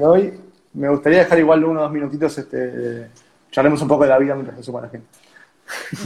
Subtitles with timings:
[0.00, 0.40] hoy.
[0.74, 3.08] Me gustaría dejar igual unos dos minutitos, este,
[3.50, 5.06] charlemos un poco de la vida mientras se suma la gente.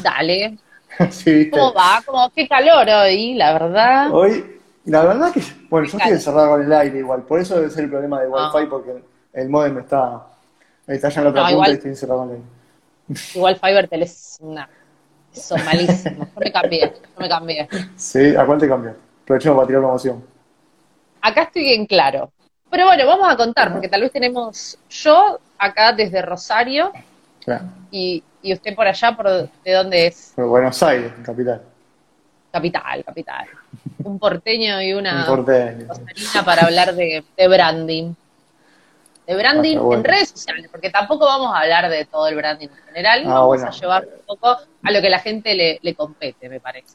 [0.03, 0.59] Dale.
[1.51, 2.03] ¿Cómo va?
[2.05, 4.11] ¿Cómo, qué calor hoy, la verdad.
[4.13, 7.71] Hoy, la verdad que, bueno, yo estoy encerrado con el aire igual, por eso debe
[7.71, 8.67] ser el problema de Wi-Fi, ah.
[8.69, 9.03] porque
[9.35, 10.27] el modem está,
[10.87, 12.49] está allá en la otra punta y estoy encerrado con el aire.
[13.35, 14.69] Igual Fivertel es una
[15.41, 16.29] son malísimos.
[16.35, 17.69] Yo me cambié, yo me cambié.
[17.97, 18.93] Sí, ¿a cuál te cambié?
[19.23, 20.25] Aprovechemos para tirar promoción.
[21.21, 22.31] Acá estoy bien claro.
[22.77, 26.93] Pero bueno, vamos a contar, porque tal vez tenemos yo acá desde Rosario
[27.91, 30.35] y, y, usted por allá, por ¿de dónde es?
[30.37, 31.63] Por Buenos Aires, capital.
[32.53, 33.47] Capital, capital.
[34.05, 35.87] Un porteño y una Un porteño.
[36.45, 38.13] para hablar de, de branding
[39.27, 42.69] de branding ah, en redes sociales, porque tampoco vamos a hablar de todo el branding
[42.69, 46.51] en general, ah, vamos a llevar un poco a lo que la gente le, compete,
[46.51, 46.95] me parece.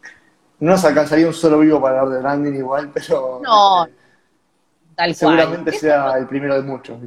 [0.60, 3.42] No nos alcanzaría un solo vivo para hablar de branding igual, pero...
[3.44, 3.88] No,
[4.96, 6.98] tal Seguramente sea el primero de muchos.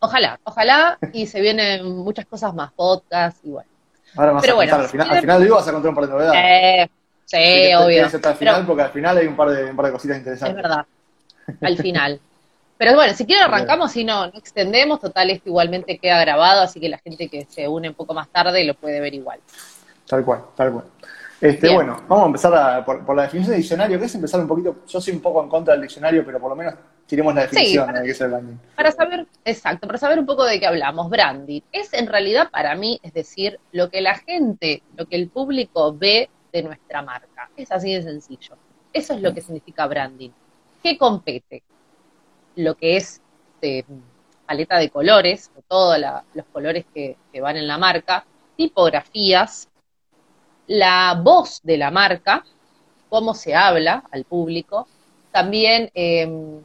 [0.00, 3.68] Ojalá, ojalá, y se vienen muchas cosas más, podcast y bueno.
[4.16, 6.40] Ahora más pero bueno, al final, al final vas a contar un par de novedades.
[6.44, 6.90] Eh,
[7.24, 8.06] sí, obvio.
[8.06, 10.56] Hasta el final, porque al final hay un par de, un par de cositas interesantes.
[10.56, 10.86] Es verdad,
[11.60, 12.20] al final.
[12.78, 16.78] Pero bueno, si quieren arrancamos, si no, no extendemos, total, esto igualmente queda grabado, así
[16.78, 19.40] que la gente que se une un poco más tarde lo puede ver igual.
[20.06, 20.84] Tal cual, tal cual.
[21.40, 24.78] Este, bueno, vamos a empezar por, la definición de diccionario, que es empezar un poquito,
[24.86, 26.74] yo soy un poco en contra del diccionario, pero por lo menos
[27.06, 28.56] tiremos la definición de qué es el branding.
[28.74, 32.74] Para saber, exacto, para saber un poco de qué hablamos, branding es en realidad para
[32.74, 37.50] mí, es decir, lo que la gente, lo que el público ve de nuestra marca.
[37.56, 38.56] Es así de sencillo.
[38.92, 40.30] Eso es lo que significa branding.
[40.82, 41.62] ¿Qué compete?
[42.58, 43.22] lo que es
[43.62, 43.84] eh,
[44.46, 45.98] paleta de colores, todos
[46.34, 48.26] los colores que, van en la marca,
[48.56, 49.68] tipografías,
[50.68, 52.44] la voz de la marca,
[53.08, 54.86] cómo se habla al público,
[55.32, 56.60] también em,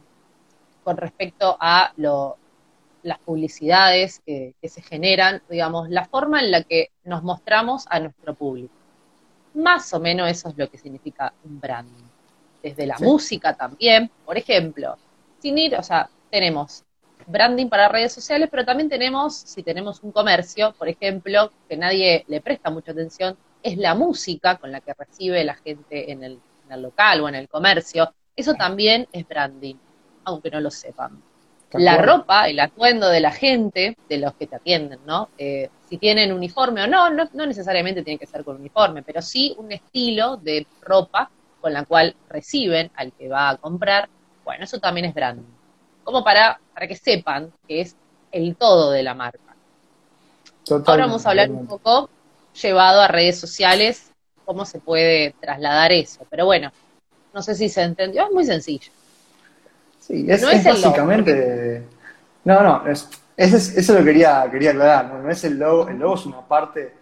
[0.84, 1.92] con respecto a
[3.02, 8.34] las publicidades que, se generan, digamos, la forma en la que nos mostramos a nuestro
[8.34, 8.74] público.
[9.54, 12.04] Más o menos eso es lo que significa un branding.
[12.62, 14.96] Desde la música también, por ejemplo,
[15.78, 16.82] o sea, tenemos
[17.26, 22.24] branding para redes sociales, pero también tenemos, si tenemos un comercio, por ejemplo, que nadie
[22.28, 26.38] le presta mucha atención, es la música con la que recibe la gente en el,
[26.76, 28.12] local o en el comercio.
[28.36, 29.74] Eso también es branding,
[30.24, 31.20] aunque no lo sepan.
[31.72, 35.30] La ropa, el atuendo de la gente, de los que te atienden, ¿no?
[35.36, 39.20] Eh, si tienen uniforme o no, no, no necesariamente tiene que ser con uniforme, pero
[39.20, 41.30] sí un estilo de ropa
[41.60, 44.08] con la cual reciben al que va a comprar
[44.44, 45.42] bueno, eso también es branding.
[46.04, 47.96] Como para, para que sepan que es
[48.30, 49.40] el todo de la marca.
[50.86, 52.10] Ahora vamos a hablar un poco
[52.60, 54.10] llevado a redes sociales,
[54.44, 56.26] cómo se puede trasladar eso.
[56.30, 56.72] Pero bueno,
[57.32, 58.90] no sé si se entendió, es muy sencillo.
[60.00, 61.82] Sí, es, básicamente...
[62.44, 65.30] No, no, es, eso lo quería, quería aclarar, ¿no?
[65.30, 66.92] es el logo, el logo es una parte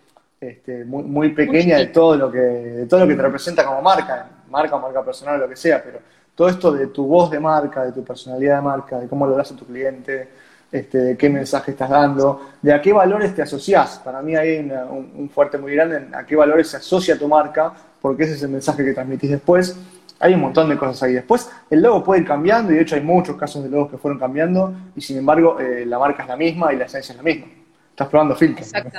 [0.41, 3.83] este, muy, muy pequeña de todo lo que de todo lo que te representa como
[3.83, 5.99] marca, marca o marca personal o lo que sea, pero
[6.35, 9.37] todo esto de tu voz de marca, de tu personalidad de marca, de cómo lo
[9.37, 10.29] das a tu cliente,
[10.73, 14.01] este, de qué mensaje estás dando, de a qué valores te asocias.
[14.03, 17.75] Para mí hay un, fuerte muy grande en a qué valores se asocia tu marca,
[18.01, 19.77] porque ese es el mensaje que transmitís después.
[20.19, 21.13] Hay un montón de cosas ahí.
[21.13, 23.99] Después, el logo puede ir cambiando, y de hecho hay muchos casos de logos que
[23.99, 27.17] fueron cambiando, y sin embargo, eh, la marca es la misma y la esencia es
[27.19, 27.47] la misma.
[27.91, 28.67] Estás probando filtros.
[28.69, 28.99] Exacto.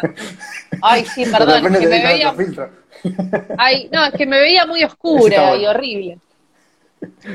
[0.80, 2.36] Ay, sí, perdón, que me veía...
[3.58, 6.20] Ay, no, es que me veía muy oscura y horrible.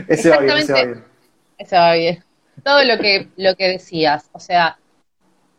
[0.07, 1.05] ese va bien, ese va bien.
[1.59, 2.28] Ese va bien.
[2.65, 4.79] Todo lo que, lo que decías, o sea,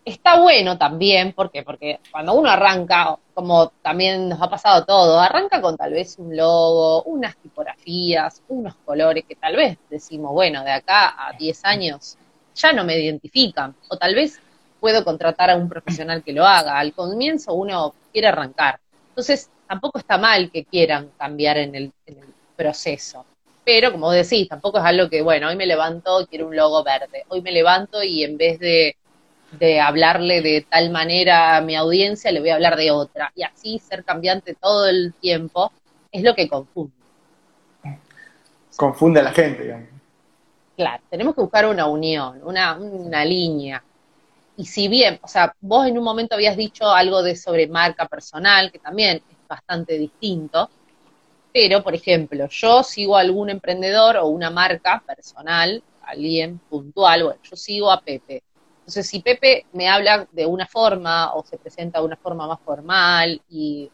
[0.05, 1.63] está bueno también, ¿por qué?
[1.63, 6.35] Porque cuando uno arranca, como también nos ha pasado todo, arranca con tal vez un
[6.35, 12.17] logo, unas tipografías, unos colores que tal vez decimos, bueno, de acá a 10 años
[12.55, 14.41] ya no me identifican, o tal vez
[14.79, 16.79] puedo contratar a un profesional que lo haga.
[16.79, 18.79] Al comienzo uno quiere arrancar.
[19.09, 23.25] Entonces, tampoco está mal que quieran cambiar en el, en el proceso
[23.69, 27.25] pero como decís, tampoco es algo que, bueno, hoy me levanto, quiero un logo verde,
[27.27, 28.95] hoy me levanto y en vez de,
[29.79, 33.77] hablarle de tal manera a mi audiencia, le voy a hablar de otra, y así
[33.77, 35.71] ser cambiante todo el tiempo,
[36.11, 36.93] es lo que confunde.
[38.75, 39.89] Confunde a la gente, digamos.
[40.75, 43.83] Claro, tenemos que buscar una unión, una, una línea.
[44.57, 48.07] Y si bien, o sea, vos en un momento habías dicho algo de sobre marca
[48.07, 50.71] personal, que también es bastante distinto,
[51.51, 57.39] pero, por ejemplo, yo sigo a algún emprendedor o una marca personal, alguien puntual, bueno,
[57.43, 58.43] yo sigo a Pepe.
[58.79, 62.59] Entonces, si Pepe me habla de una forma o se presenta de una forma más
[62.61, 63.89] formal y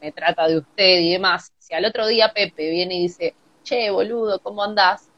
[0.00, 3.90] me trata de usted y demás, si al otro día Pepe viene y dice, che,
[3.90, 5.08] boludo, ¿cómo andás?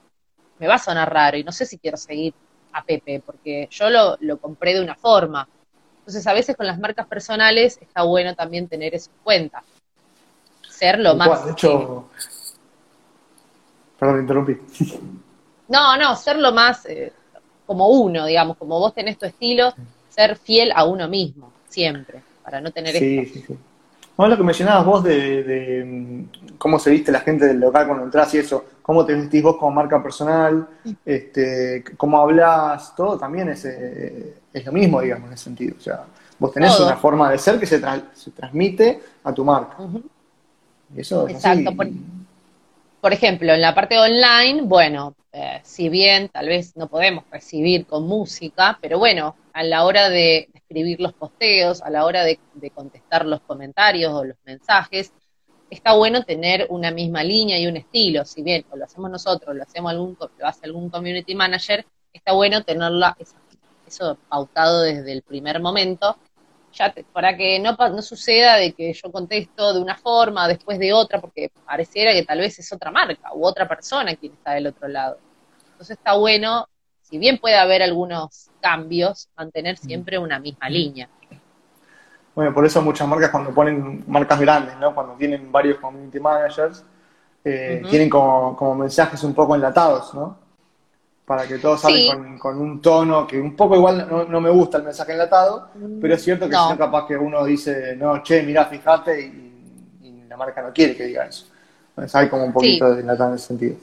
[0.58, 2.34] Me va a sonar raro y no sé si quiero seguir
[2.72, 5.48] a Pepe, porque yo lo, lo compré de una forma.
[5.98, 9.64] Entonces, a veces con las marcas personales está bueno también tener eso en cuenta.
[10.76, 11.44] Ser lo más.
[11.44, 12.04] de hecho.
[13.98, 14.58] Perdón, interrumpí.
[15.68, 17.12] No, no, ser lo más eh,
[17.64, 19.72] como uno, digamos, como vos tenés tu estilo,
[20.08, 23.58] ser fiel a uno mismo, siempre, para no tener sí, Sí, sí.
[24.18, 28.04] No, lo que mencionabas vos de, mm, cómo se viste la gente del local cuando
[28.04, 30.68] entras y eso, cómo te vestís vos como marca personal,
[31.04, 35.74] este, cómo hablas, todo también es, eh, es lo mismo, digamos, en ese sentido.
[35.78, 36.04] O sea,
[36.38, 37.82] vos tenés una forma de ser que se,
[38.14, 39.76] se transmite a tu marca.
[40.94, 41.72] Eso Exacto.
[43.00, 47.86] Por, ejemplo, en la parte online, bueno, eh, si bien tal vez no podemos recibir
[47.86, 52.38] con música, pero bueno, a la hora de escribir los posteos, a la hora de,
[52.74, 55.12] contestar los comentarios o los mensajes,
[55.70, 58.24] está bueno tener una misma línea y un estilo.
[58.24, 62.64] Si bien lo hacemos nosotros, lo hacemos algún, lo hace algún community manager, está bueno
[62.64, 63.16] tenerla
[63.86, 66.18] eso pautado desde el primer momento,
[66.76, 70.92] ya para que no, no suceda de que yo contesto de una forma, después de
[70.92, 74.68] otra, porque pareciera que tal vez es otra marca u otra persona quien está del
[74.68, 75.18] otro lado.
[75.72, 76.68] Entonces está bueno,
[77.02, 81.08] si bien puede haber algunos cambios, mantener siempre una misma línea.
[82.34, 84.94] Bueno, por eso muchas marcas cuando ponen marcas grandes, ¿no?
[84.94, 86.84] Cuando tienen varios community managers,
[87.42, 90.36] eh, tienen como, mensajes un poco enlatados, ¿no?
[91.26, 94.84] Para que todos hablen con, un tono que un poco igual no, me gusta el
[94.84, 95.70] mensaje enlatado,
[96.00, 100.24] pero es cierto que si no capaz que uno dice, no, che, mira, fíjate, y,
[100.28, 101.46] la marca no quiere que diga eso.
[101.90, 103.76] Entonces hay como un poquito de enlatado en ese sentido.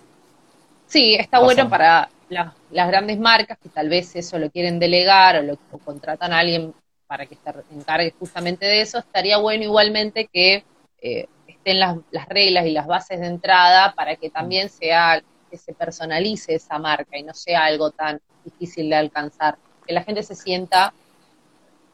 [0.88, 5.42] Sí, está bueno para las grandes marcas que tal vez eso lo quieren delegar o,
[5.42, 6.74] lo, contratan a alguien
[7.08, 10.64] para que se encargue justamente de eso, estaría bueno igualmente que
[11.02, 11.98] eh, estén las,
[12.28, 15.22] reglas y las bases de entrada para que también sea
[15.54, 19.56] que se personalice esa marca y no sea algo tan difícil de alcanzar,
[19.86, 20.92] que la gente se sienta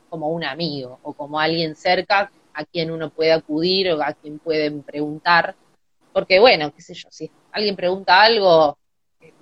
[0.10, 4.40] como un amigo o como alguien cerca a quien uno puede acudir o a quien
[4.40, 5.56] pueden preguntar,
[6.14, 8.78] porque bueno, qué sé yo, si alguien pregunta algo,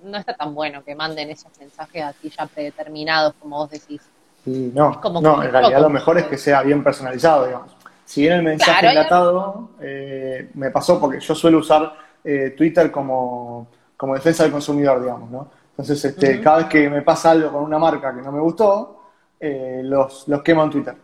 [0.02, 4.02] no está tan bueno que manden esos mensajes así ya predeterminados, como vos decís.
[4.46, 7.70] no, no en realidad lo mejor es que sea bien personalizado, digamos.
[8.04, 11.94] Si bien el mensaje enlatado eh, me pasó porque yo suelo usar
[12.24, 13.68] eh, Twitter como,
[14.06, 15.50] defensa del consumidor, digamos, ¿no?
[15.70, 19.10] Entonces, este, cada vez que me pasa algo con una marca que no me gustó,
[19.38, 20.96] eh, los, los quemo en Twitter.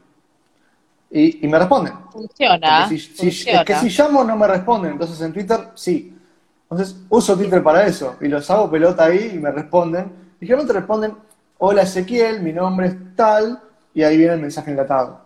[1.11, 1.93] Y, me responden.
[2.11, 3.61] Funciona, funciona.
[3.61, 6.19] Es que si llamo no me responden, entonces en Twitter sí.
[6.63, 10.13] Entonces uso Twitter para eso y los hago pelota ahí y me responden.
[10.41, 11.15] Y generalmente responden,
[11.59, 13.61] hola Ezequiel, mi nombre es tal,
[13.95, 15.21] y ahí viene el mensaje enlatado.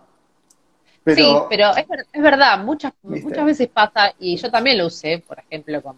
[1.07, 5.81] sí, pero es, verdad, muchas, muchas veces pasa, y yo también lo usé, por ejemplo,
[5.81, 5.97] con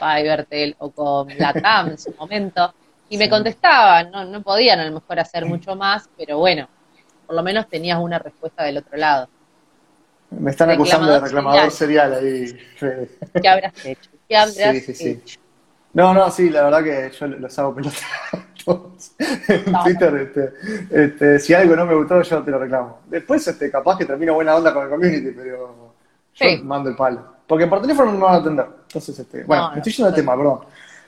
[0.00, 2.74] Fivertel o con Latam en su momento,
[3.08, 6.68] y me contestaban, no, no podían a lo mejor hacer mucho más, pero bueno,
[7.26, 9.28] por lo menos tenías una respuesta del otro lado.
[10.30, 12.56] Me están acusando de reclamador serial, ahí.
[13.40, 14.10] ¿Qué habrás hecho?
[14.48, 15.22] sí, sí, sí.
[15.92, 17.96] No, no, sí, la verdad que yo los hago pelota
[18.66, 20.52] en Twitter, este,
[20.90, 23.00] este, si algo no me gustó, yo te lo reclamo.
[23.06, 25.94] Después, este, capaz que termino buena onda con el community, pero
[26.34, 27.34] yo mando el palo.
[27.50, 28.66] Porque por teléfono no me van a atender.
[28.86, 30.60] Entonces, este, bueno, estoy yendo al tema, perdón.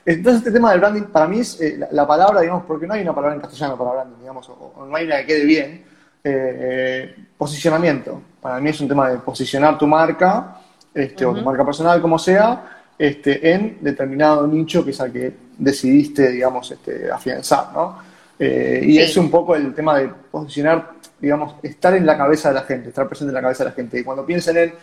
[0.05, 3.01] Entonces, este tema del branding, para mí es eh, la, palabra, digamos, porque no hay
[3.01, 5.85] una palabra en castellano para branding, digamos, o, no hay una que quede bien.
[6.21, 8.21] Eh, eh, posicionamiento.
[8.41, 10.57] Para mí es un tema de posicionar tu marca,
[10.93, 15.33] este, o tu marca personal, como sea, este, en determinado nicho que es al que
[15.57, 17.99] decidiste, digamos, este, afianzar, ¿no?
[18.37, 22.55] Eh, y es un poco el tema de posicionar, digamos, estar en la cabeza de
[22.55, 23.97] la gente, estar presente en la cabeza de la gente.
[23.97, 24.73] Y cuando piensen en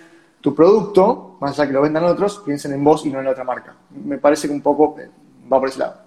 [0.41, 3.33] tu producto, más allá que lo vendan otros, piensen en vos y no en la
[3.33, 3.77] otra marca.
[3.91, 5.11] Me parece que un poco eh,
[5.53, 6.01] va por ese lado.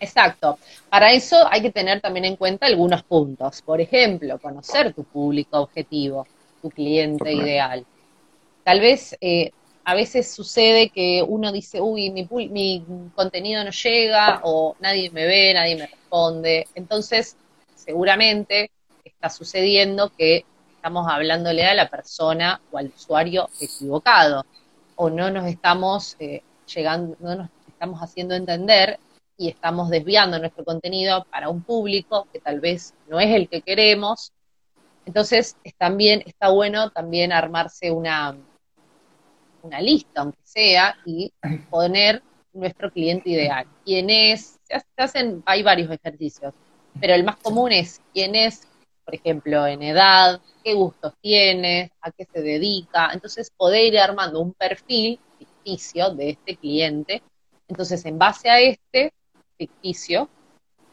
[0.00, 0.58] Exacto.
[0.88, 3.62] Para eso hay que tener también en cuenta algunos puntos.
[3.62, 6.26] Por ejemplo, conocer tu público objetivo,
[6.60, 7.86] tu cliente ideal.
[8.64, 9.52] Tal vez eh,
[9.84, 15.26] a veces sucede que uno dice, uy, mi, mi contenido no llega o nadie me
[15.26, 16.66] ve, nadie me responde.
[16.74, 17.36] Entonces,
[17.74, 18.70] seguramente
[19.04, 20.44] está sucediendo que
[20.82, 24.44] estamos hablándole a la persona o al usuario equivocado
[24.96, 28.98] o no nos estamos eh, llegando, no nos estamos haciendo entender
[29.36, 33.62] y estamos desviando nuestro contenido para un público que tal vez no es el que
[33.62, 34.32] queremos.
[35.06, 38.36] Entonces, también está bueno también armarse una,
[39.62, 41.32] una lista, aunque sea, y
[41.70, 43.68] poner nuestro cliente ideal.
[43.84, 44.58] ¿Quién es?
[44.66, 46.52] Se hacen, hay varios ejercicios,
[47.00, 48.66] pero el más común es quién es,
[49.04, 53.10] por ejemplo, en edad, qué gustos tiene, a qué se dedica.
[53.12, 57.22] Entonces, poder ir armando un perfil ficticio de este cliente
[57.68, 59.12] Entonces, en base a este
[59.56, 60.28] ficticio,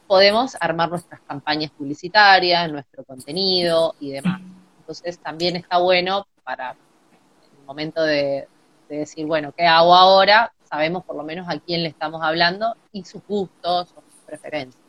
[0.08, 4.42] podemos armar nuestras campañas publicitarias, nuestro contenido y demás.
[4.80, 8.48] Entonces, también está bueno para el momento de,
[8.88, 10.52] decir, bueno, ¿qué hago ahora?
[10.64, 14.84] Sabemos por lo menos a quién le estamos hablando y sus gustos o sus preferencias.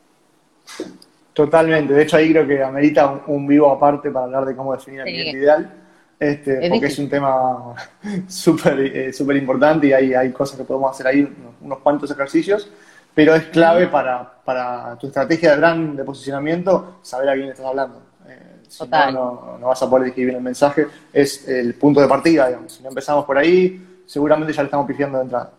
[1.33, 4.99] Totalmente, de hecho ahí creo que amerita un, vivo aparte para hablar de cómo definir
[5.01, 5.73] el cliente ideal,
[6.19, 7.73] este, porque es un tema
[8.27, 12.69] súper eh, súper importante y hay, hay cosas que podemos hacer ahí, unos, cuantos ejercicios,
[13.15, 17.65] pero es clave para, para, tu estrategia de brand, de posicionamiento, saber a quién estás
[17.65, 18.01] hablando.
[18.27, 22.47] Eh, si no, no, vas a poder escribir el mensaje, es el punto de partida,
[22.47, 22.73] digamos.
[22.73, 25.51] Si no empezamos por ahí, seguramente ya le estamos pifiando de entrada.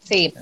[0.00, 0.32] Sí.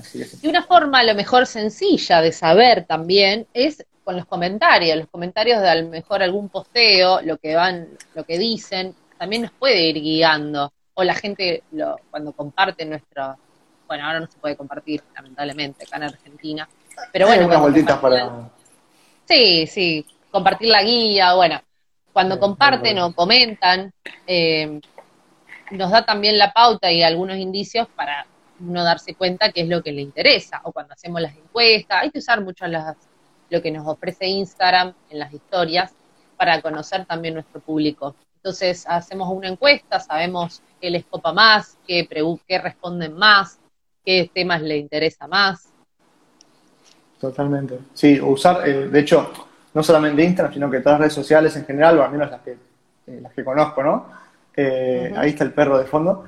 [0.43, 5.07] Y una forma a lo mejor sencilla de saber también es con los comentarios, los
[5.07, 9.51] comentarios de a lo mejor algún posteo, lo que van, lo que dicen, también nos
[9.51, 10.71] puede ir guiando.
[10.93, 13.35] O la gente lo, cuando comparte nuestro,
[13.87, 16.69] bueno, ahora no se puede compartir, lamentablemente, acá en Argentina.
[17.11, 18.49] Pero bueno, unas vueltitas para.
[19.25, 21.59] Sí, sí, compartir la guía, bueno,
[22.13, 23.91] cuando comparten o comentan,
[24.27, 24.79] eh,
[25.71, 28.27] nos da también la pauta y algunos indicios para
[28.59, 30.61] uno darse cuenta qué es lo que le interesa.
[30.63, 32.95] O cuando hacemos las encuestas, hay que usar mucho las
[33.49, 35.93] lo que nos ofrece Instagram en las historias
[36.37, 38.15] para conocer también nuestro público.
[38.37, 42.07] Entonces hacemos una encuesta, sabemos qué les copa más, qué,
[42.47, 43.59] qué responden más,
[44.05, 45.69] qué temas les interesa más.
[47.19, 47.79] Totalmente.
[47.93, 49.31] Sí, usar, eh, de hecho,
[49.73, 52.41] no solamente Instagram, sino que todas las redes sociales en general, o al menos las
[52.41, 54.09] que, eh, las que conozco, ¿no?
[54.55, 56.25] Eh, ahí está el perro de fondo.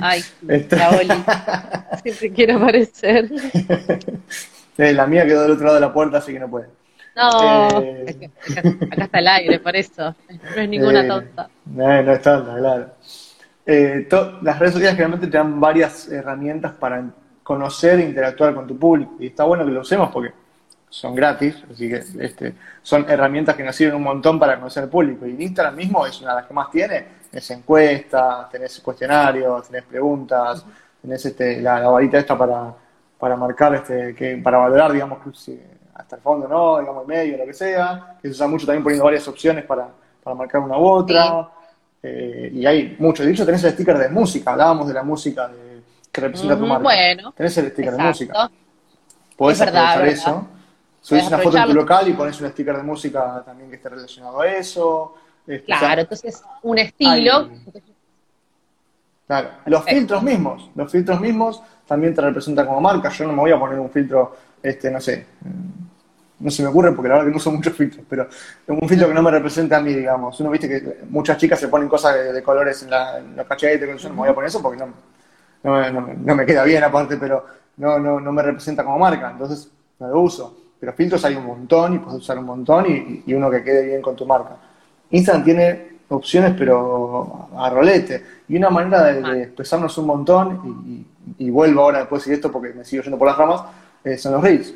[0.00, 0.76] Ay, este...
[0.76, 3.30] la Siempre quiero aparecer.
[4.78, 6.68] Eh, la mía quedó del otro lado de la puerta, así que no puede.
[7.14, 8.30] No, eh,
[8.90, 10.14] acá, está el aire, por eso.
[10.54, 11.48] No es ninguna eh, tonta.
[11.64, 12.90] No, no es tonta, claro.
[14.42, 17.02] las redes sociales generalmente te dan varias herramientas para
[17.42, 19.14] conocer e interactuar con tu público.
[19.18, 20.32] Y está bueno que lo usemos porque
[20.90, 24.88] son gratis, así que este, son herramientas que nos sirven un montón para conocer al
[24.90, 25.26] público.
[25.26, 27.16] Y Instagram mismo es una de las que más tiene.
[27.32, 30.64] Es encuestas, tenés cuestionarios, tenés preguntas,
[31.00, 32.74] tenés este, la, la varita esta para
[33.18, 35.60] para marcar, este, que, para valorar, digamos, si
[35.94, 36.78] hasta el fondo, ¿no?
[36.78, 39.88] Digamos, el medio, lo que sea, que se usa mucho también poniendo varias opciones para,
[40.22, 41.48] para marcar una u otra.
[42.02, 43.24] Eh, y hay mucho.
[43.24, 45.82] De hecho, tenés el sticker de música, hablábamos de la música de,
[46.12, 46.82] que representa tu marca.
[46.82, 48.50] Bueno, tenés el sticker de música.
[49.36, 50.48] Podés aprovechar eso.
[51.00, 53.88] Subís una foto en tu local y pones un sticker de música también que esté
[53.88, 55.14] relacionado a eso.
[55.46, 57.48] Este, claro, entonces un estilo.
[59.26, 63.08] claro, los filtros mismos, los filtros mismos también te representa como marca.
[63.10, 65.26] Yo no me voy a poner un filtro, este, no sé,
[66.38, 68.28] no se me ocurre porque la verdad que no uso muchos filtros, pero
[68.66, 70.38] un filtro que no me represente a mí, digamos.
[70.40, 74.02] Uno viste que muchas chicas se ponen cosas de, colores en, la, en los cachetes,
[74.02, 74.92] yo no me voy a poner eso porque no,
[75.64, 77.46] no, me queda bien aparte, pero
[77.78, 80.62] no, no, no me representa como marca, entonces no lo uso.
[80.78, 82.84] Pero filtros hay un montón y puedes usar un montón
[83.26, 84.56] y, uno que quede bien con tu marca.
[85.10, 88.24] Instagram tiene opciones, pero a rolete.
[88.48, 91.15] Y una manera de, expresarnos un montón y y
[91.50, 93.62] vuelvo ahora después de esto porque me sigo yendo por las ramas,
[94.04, 94.74] eh, son los reels.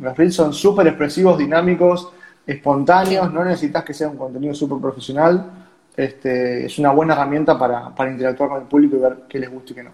[0.00, 2.08] Los reels son súper expresivos, dinámicos,
[2.46, 5.68] espontáneos, no necesitas que sea un contenido súper profesional.
[5.96, 9.72] Este, es una buena herramienta para, interactuar con el público y ver qué les gusta
[9.72, 9.90] y qué no.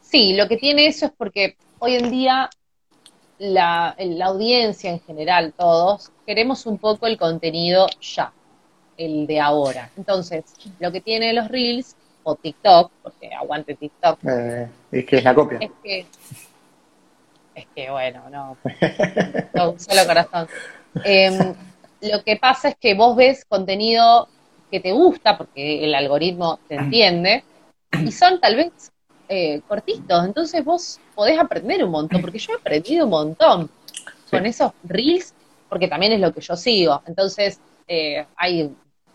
[0.00, 2.48] Sí, lo que tiene eso es porque hoy en día
[3.38, 8.32] la, la audiencia en general, todos, queremos un poco el contenido ya,
[8.96, 9.90] el de ahora.
[9.96, 10.44] Entonces,
[10.78, 11.96] lo que tiene los reels
[12.28, 14.18] o TikTok, porque aguante TikTok.
[14.24, 15.58] Eh, es que es la copia.
[15.60, 16.06] Es que,
[17.54, 18.56] es que bueno, no,
[19.54, 20.46] no solo corazón.
[21.04, 21.54] Em,
[22.02, 24.28] lo que pasa es que vos ves contenido
[24.70, 27.44] que te gusta, porque el algoritmo te entiende,
[28.04, 28.92] y son tal vez
[29.28, 33.70] eh, cortitos, entonces vos podés aprender un montón, porque yo he aprendido un montón
[34.30, 35.34] con esos reels,
[35.68, 37.02] porque también es lo que yo sigo.
[37.06, 38.70] Entonces, eh, hay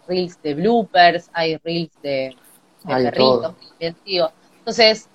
[0.08, 2.36] reels de bloopers, hay reels de
[2.88, 3.56] el perrito,
[4.60, 5.08] Entonces,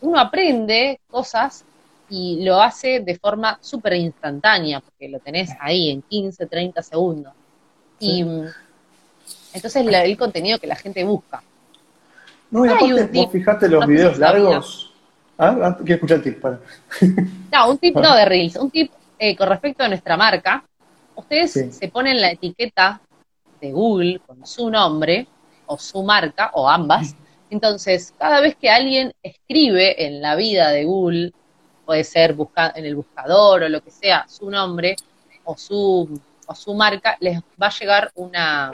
[0.00, 1.64] uno aprende cosas
[2.08, 7.32] y lo hace de forma súper instantánea, porque lo tenés ahí en 15, 30 segundos.
[7.98, 8.46] Y mm,
[9.54, 11.42] entonces el, contenido que la gente busca.
[12.50, 14.92] No, y aparte, vos fijate los videos largos.
[15.38, 15.56] ¿Ah?
[15.62, 16.60] ah quiero escuchar el tip, para.
[17.52, 20.64] No, un tip no de Reels, un tip eh, con respecto a nuestra marca.
[21.14, 23.00] Ustedes se ponen la etiqueta
[23.60, 25.26] de Google con su nombre
[25.72, 27.16] o su marca, o ambas.
[27.50, 31.32] Entonces, cada vez que alguien escribe en la vida de Google,
[31.86, 34.96] puede ser busca en el buscador o lo que sea, su nombre
[35.44, 38.72] o su, o su marca, les va a llegar una,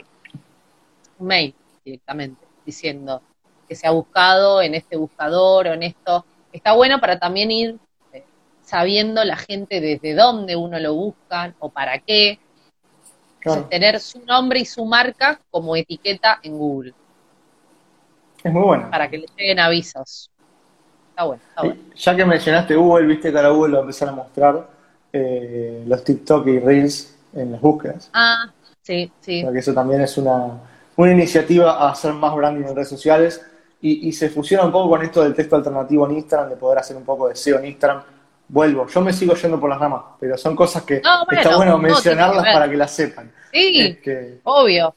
[1.17, 3.21] un mail directamente diciendo
[3.67, 6.25] que se ha buscado en este buscador o en esto.
[6.51, 7.79] Está bueno para también ir
[8.61, 12.39] sabiendo la gente desde dónde uno lo busca o para qué.
[13.69, 16.93] Tener su nombre y su marca como etiqueta en Google.
[18.43, 18.89] Es muy bueno.
[18.89, 20.29] Para que le lleguen avisos.
[21.09, 21.81] Está bueno, está bueno.
[21.95, 24.69] Ya que mencionaste Google, viste que ahora Google va a empezar a mostrar
[25.11, 28.09] eh, los TikTok y Reels en las búsquedas.
[28.13, 29.45] Ah, sí, sí.
[29.51, 30.59] que eso también es una,
[30.95, 33.41] una iniciativa a hacer más branding en redes sociales
[33.81, 36.97] y, se fusiona un poco con esto del texto alternativo en Instagram, de poder hacer
[36.97, 38.03] un poco de SEO en Instagram.
[38.49, 42.43] Vuelvo, yo me sigo yendo por las ramas, pero son cosas que está bueno mencionarlas
[42.51, 43.31] para que las sepan.
[43.53, 43.99] Sí,
[44.43, 44.93] obvio.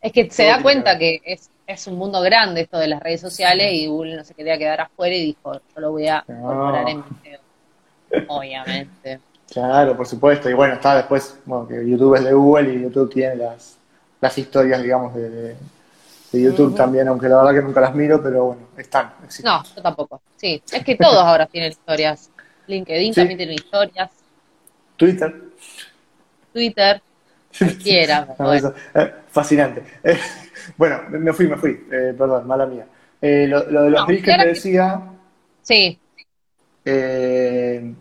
[0.00, 3.20] Es que se da cuenta que es, es un mundo grande esto de las redes
[3.20, 6.88] sociales y Google no se quería quedar afuera y dijo, yo lo voy a incorporar
[6.88, 7.40] en mi SEO.
[8.28, 9.20] Obviamente.
[9.52, 10.48] Claro, por supuesto.
[10.48, 13.76] Y bueno, está después, bueno, que YouTube es de Google y YouTube tiene las,
[14.22, 15.56] las historias, digamos, de,
[16.32, 19.12] de YouTube también, aunque la verdad que nunca las miro, pero bueno, están.
[19.44, 20.22] No, yo tampoco.
[20.36, 22.30] Sí, es que todos ahora tienen historias.
[22.70, 24.10] LinkedIn también tiene historias.
[24.96, 25.34] Twitter.
[26.52, 27.02] Twitter.
[27.58, 28.28] Cualquiera.
[28.94, 29.82] Eh, fascinante.
[30.04, 30.18] Eh,
[30.76, 31.86] bueno, me fui, me fui.
[31.90, 32.86] Eh, perdón, mala mía.
[33.20, 35.00] lo, de los que te decía.
[35.62, 35.98] Sí.
[36.84, 37.94] que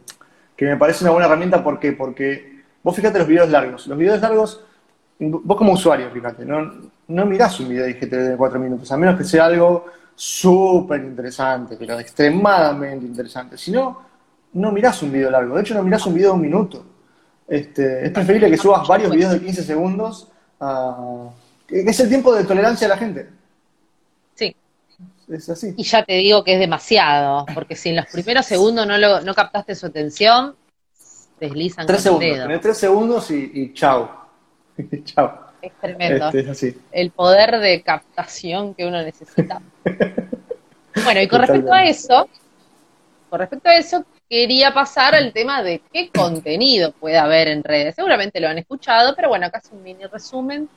[0.60, 1.94] me parece una buena herramienta, ¿por qué?
[1.94, 3.88] Porque vos fíjate los videos largos.
[3.88, 4.64] Los videos largos,
[5.20, 6.90] vos como usuario, fíjate, ¿no?
[7.10, 9.86] no mirás un video de IGTV de cuatro minutos, a menos que sea algo
[10.16, 13.58] súper interesante, pero extremadamente interesante.
[13.58, 14.09] Si no,
[14.54, 15.56] no mirás un video largo.
[15.56, 16.86] De hecho, no mirás un video de un minuto.
[17.48, 20.28] Este, es preferible que subas varios videos de 15 segundos,
[21.68, 23.30] es el tiempo de tolerancia de la gente.
[24.36, 24.56] Sí.
[25.28, 25.74] Es así.
[25.76, 29.22] Y ya te digo que es demasiado, porque si en los primeros segundos no, lo,
[29.22, 30.56] no captaste su atención,
[31.40, 32.40] deslizan tres segundos.
[32.40, 34.28] Tenés tres segundos y, y chao.
[35.06, 35.50] chao.
[35.62, 36.30] Es tremendo.
[36.30, 39.62] Este, El poder de captación que uno necesita.
[41.04, 42.30] bueno, y con respecto a eso,
[43.30, 47.96] con respecto a eso, quería pasar al tema de qué contenido puede haber en redes.
[47.96, 50.70] Seguramente lo han escuchado, pero bueno, acá es un mini resumen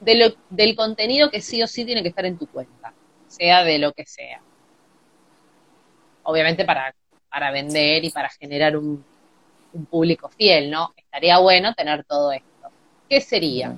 [0.00, 2.92] de lo, del contenido que sí o sí tiene que estar en tu cuenta,
[3.26, 4.40] sea de lo que sea.
[6.24, 6.94] Obviamente para,
[7.30, 9.02] para vender y para generar un,
[9.72, 10.92] un público fiel, ¿no?
[10.96, 12.46] Estaría bueno tener todo esto.
[13.08, 13.74] ¿Qué sería?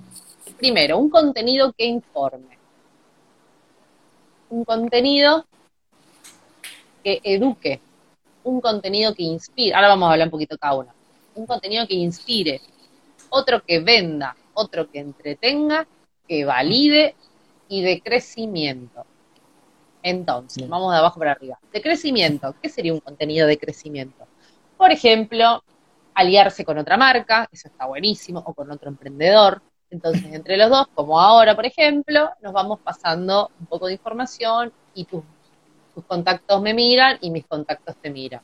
[0.59, 2.59] Primero, un contenido que informe.
[4.49, 5.47] Un contenido
[7.05, 7.81] que eduque.
[8.44, 9.74] Un contenido que inspire.
[9.74, 10.92] Ahora vamos a hablar un poquito cada uno.
[11.35, 12.61] Un contenido que inspire.
[13.29, 14.37] Otro que venda.
[14.55, 15.87] Otro que entretenga.
[16.26, 17.14] Que valide
[17.68, 19.05] y de crecimiento.
[20.03, 21.59] Entonces, vamos de abajo para arriba.
[21.72, 24.26] De crecimiento, ¿qué sería un contenido de crecimiento?
[24.76, 25.62] Por ejemplo,
[26.14, 30.87] aliarse con otra marca, eso está buenísimo, o con otro emprendedor, entonces, entre los dos,
[30.94, 35.24] como ahora, por ejemplo, nos vamos pasando un poco de información y tus,
[36.07, 38.40] contactos me miran y mis contactos te miran.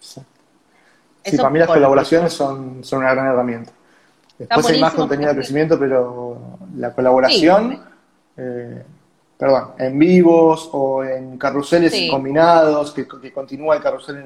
[0.00, 0.20] Sí,
[1.36, 3.72] para mí las colaboraciones son, son una gran herramienta.
[4.38, 7.80] Después hay más contenido de crecimiento, pero la colaboración,
[8.36, 8.82] eh,
[9.36, 14.16] perdón, en vivos o en carruseles combinados, que, continúa el carrusel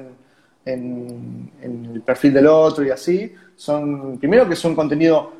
[0.65, 5.31] en, en, el perfil del otro y así, son, primero que son contenido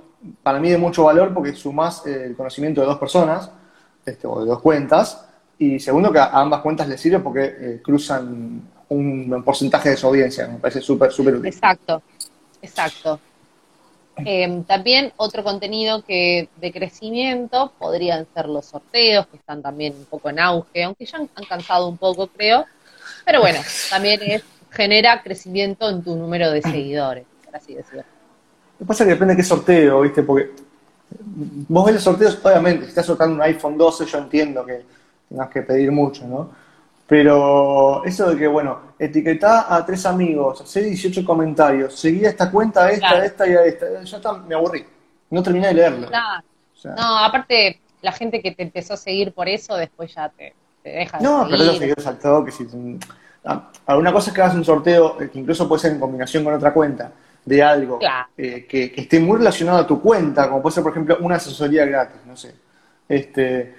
[0.44, 3.52] para mí de mucho valor porque sumás el conocimiento de dos personas,
[4.06, 5.27] este, o de dos cuentas,
[5.60, 10.08] y segundo que a ambas cuentas les sirve porque eh, cruzan un porcentaje de su
[10.08, 11.48] audiencia, me parece súper, súper útil.
[11.48, 12.02] Exacto,
[12.62, 13.20] exacto.
[14.26, 20.06] Em, también otro contenido que de crecimiento podrían ser los sorteos, que están también un
[20.06, 22.66] poco en auge, aunque ya han, cansado un poco, creo.
[23.26, 28.04] Pero bueno, también es, genera crecimiento en tu número de seguidores, por así decirlo.
[28.80, 30.24] Lo que pasa es que depende de qué sorteo, ¿viste?
[30.24, 30.52] Porque
[31.68, 34.97] vos ves los sorteos, obviamente, si estás sorteando un iPhone 12, yo entiendo que
[35.30, 36.50] tengas que pedir mucho, ¿no?
[37.08, 42.52] Pero eso de que, bueno, etiquetá a tres amigos, hacé 18 comentarios, seguí a esta
[42.52, 44.86] cuenta, esta, esta y a esta, ya está, me aburrí.
[45.30, 46.10] No terminé de leerlo.
[46.10, 51.18] no, aparte, la gente que te empezó a seguir por eso, después ya te, deja
[51.18, 52.68] de No, pero los seguidores al toque, si,
[53.86, 56.54] alguna cosa es que hagas un sorteo, eh, que incluso puede ser en combinación con
[56.54, 57.12] otra cuenta,
[57.46, 58.00] de algo
[58.38, 61.86] eh, que, esté muy relacionado a tu cuenta, como puede ser, por ejemplo, una asesoría
[61.86, 62.54] gratis, no sé.
[63.08, 63.74] Este,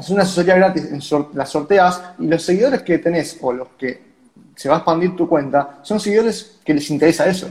[0.00, 4.10] haces una asesoría gratis, en las sorteas y los seguidores que tenés o los que
[4.56, 7.48] se va a expandir tu cuenta son seguidores que les interesa eso.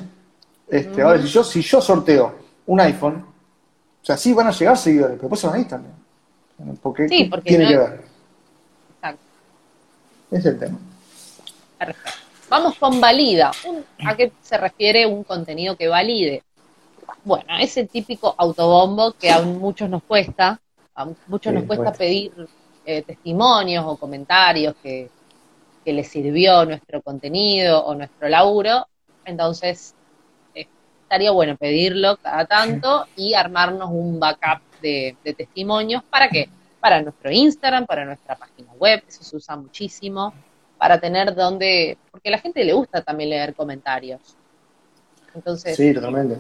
[0.68, 2.36] Este, Ahora, si yo, si yo sorteo
[2.66, 3.26] un iPhone,
[4.02, 5.94] o sea, sí van a llegar seguidores, pero después se van a ir también.
[6.82, 8.02] Porque, sí, tiene que ver.
[8.96, 9.24] Exacto.
[10.32, 10.78] Es el tema.
[11.78, 12.12] Perfecto.
[12.50, 13.52] Vamos con valida.
[14.06, 16.44] ¿A qué se refiere un contenido que valide?
[17.24, 20.60] Bueno, es el típico autobombo que a muchos nos cuesta,
[21.00, 22.32] a muchos nos cuesta pedir
[22.86, 25.10] eh, testimonios o comentarios que,
[25.86, 28.86] les sirvió nuestro contenido o nuestro laburo.
[29.26, 29.96] Entonces,
[30.54, 30.68] eh,
[31.02, 36.04] estaría bueno pedirlo cada tanto y armarnos un backup de, testimonios.
[36.04, 36.48] ¿Para qué?
[36.80, 40.32] Para nuestro Instagram, para nuestra página web, eso se usa muchísimo,
[40.78, 44.22] para tener donde, porque a la gente le gusta también leer comentarios.
[45.34, 46.38] Entonces, sí, totalmente.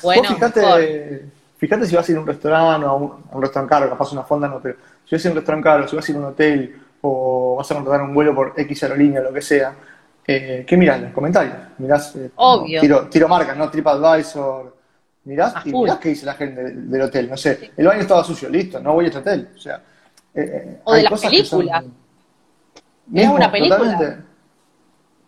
[0.00, 1.28] bueno, fíjate,
[1.66, 4.22] fíjate, si vas a ir a un restaurante o a un, restaurante caro, capaz una
[4.22, 6.16] fonda no, pero si vas a ir a un restaurante caro, si vas a ir
[6.16, 9.74] a un hotel o vas a contratar un vuelo por X aerolínea, lo que sea,
[10.26, 11.00] eh, ¿qué mirás?
[11.00, 11.54] Los comentarios.
[11.78, 12.80] Mirás, eh, Obvio.
[12.80, 13.70] tiro, tiro marcas, ¿no?
[13.70, 14.76] TripAdvisor,
[15.24, 17.30] mirás y mirás qué dice la gente del, hotel.
[17.30, 19.48] No sé, el baño estaba sucio, listo, no voy a este hotel.
[19.54, 19.82] O sea,
[20.34, 21.84] eh, o de las películas.
[23.14, 24.24] Es una película.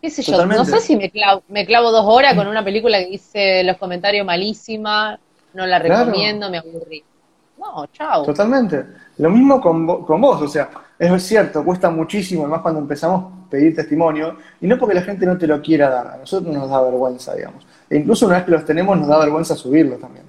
[0.01, 0.45] ¿Qué sé yo?
[0.45, 3.77] No sé si me clavo, me clavo dos horas con una película que dice los
[3.77, 5.19] comentarios malísima,
[5.53, 7.03] no la recomiendo, me aburrí.
[7.57, 8.23] No, chao.
[8.25, 8.85] Totalmente.
[9.17, 13.49] Lo mismo con, con vos, o sea, es cierto, cuesta muchísimo, además cuando empezamos a
[13.49, 16.69] pedir testimonio, y no porque la gente no te lo quiera dar, a nosotros nos
[16.69, 17.65] da vergüenza, digamos.
[17.89, 20.25] E incluso una vez que los tenemos, nos da vergüenza subirlo también.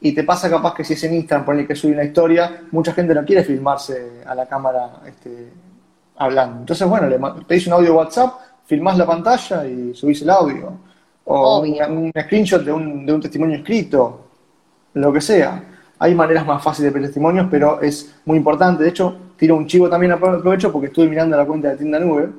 [0.00, 2.92] Y te pasa capaz que si es en Instagram, pone que sube una historia, mucha
[2.92, 5.50] gente no quiere filmarse a la cámara este,
[6.16, 6.60] hablando.
[6.60, 8.34] Entonces, bueno, le pedís un audio WhatsApp,
[8.66, 10.72] filmás la pantalla y subís el audio.
[11.24, 14.23] O un, screenshot de un, de un testimonio escrito,
[14.94, 15.62] lo que sea.
[15.98, 18.82] Hay maneras más fáciles de pedir testimonios, pero es muy importante.
[18.82, 22.30] De hecho, tiro un chivo también aprovecho porque estuve mirando la cuenta de tienda nube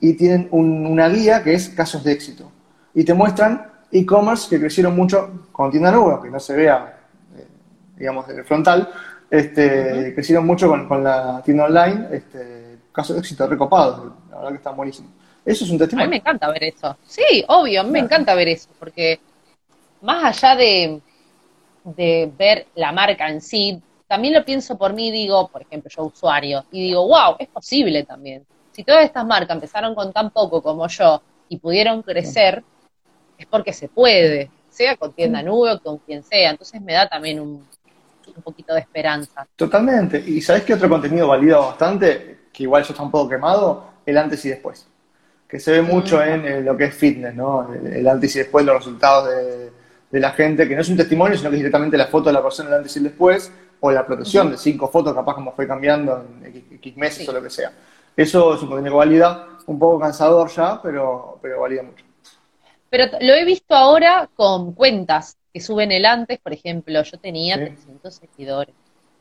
[0.00, 2.50] y tienen una guía que es casos de éxito.
[2.94, 6.98] Y te muestran e-commerce que crecieron mucho con tienda nube, que no se vea,
[7.36, 7.46] eh,
[7.96, 8.88] digamos, frontal,
[9.30, 14.56] este, crecieron mucho con, la tienda online, este, casos de éxito recopados, la verdad que
[14.56, 15.10] están buenísimos.
[15.44, 16.06] Eso es un testimonio.
[16.06, 16.96] A mí me encanta ver eso.
[17.06, 19.20] Sí, obvio, a mí me encanta ver eso, porque
[20.02, 21.00] más allá de,
[21.84, 26.04] de ver la marca en sí, también lo pienso por mí, digo, por ejemplo, yo
[26.04, 28.44] usuario, y digo, wow, es posible también.
[28.72, 32.62] Si todas estas marcas empezaron con tan poco como yo y pudieron crecer,
[33.38, 36.50] es porque se puede, sea con tienda nube o con quien sea.
[36.50, 37.66] Entonces me da también un,
[38.42, 39.46] poquito de esperanza.
[39.54, 40.18] Totalmente.
[40.18, 42.38] ¿Y sabes qué otro contenido valida bastante?
[42.52, 44.86] Que igual yo está un poco quemado, el antes y después.
[45.46, 46.22] Que se ve mucho mm.
[46.22, 47.72] en, lo que es fitness, ¿no?
[47.72, 49.70] el antes y después, los resultados de
[50.14, 52.34] de la gente, que no es un testimonio, sino que es directamente la foto de
[52.34, 53.50] la persona el antes y el después,
[53.80, 57.42] o la protección de cinco fotos, capaz como fue cambiando en X, meses o lo
[57.42, 57.72] que sea.
[58.16, 62.04] Eso es un contenido que valida, un poco cansador ya, pero, pero valida mucho.
[62.88, 67.56] Pero lo he visto ahora con cuentas que suben el antes, por ejemplo, yo tenía
[67.56, 68.76] 300 seguidores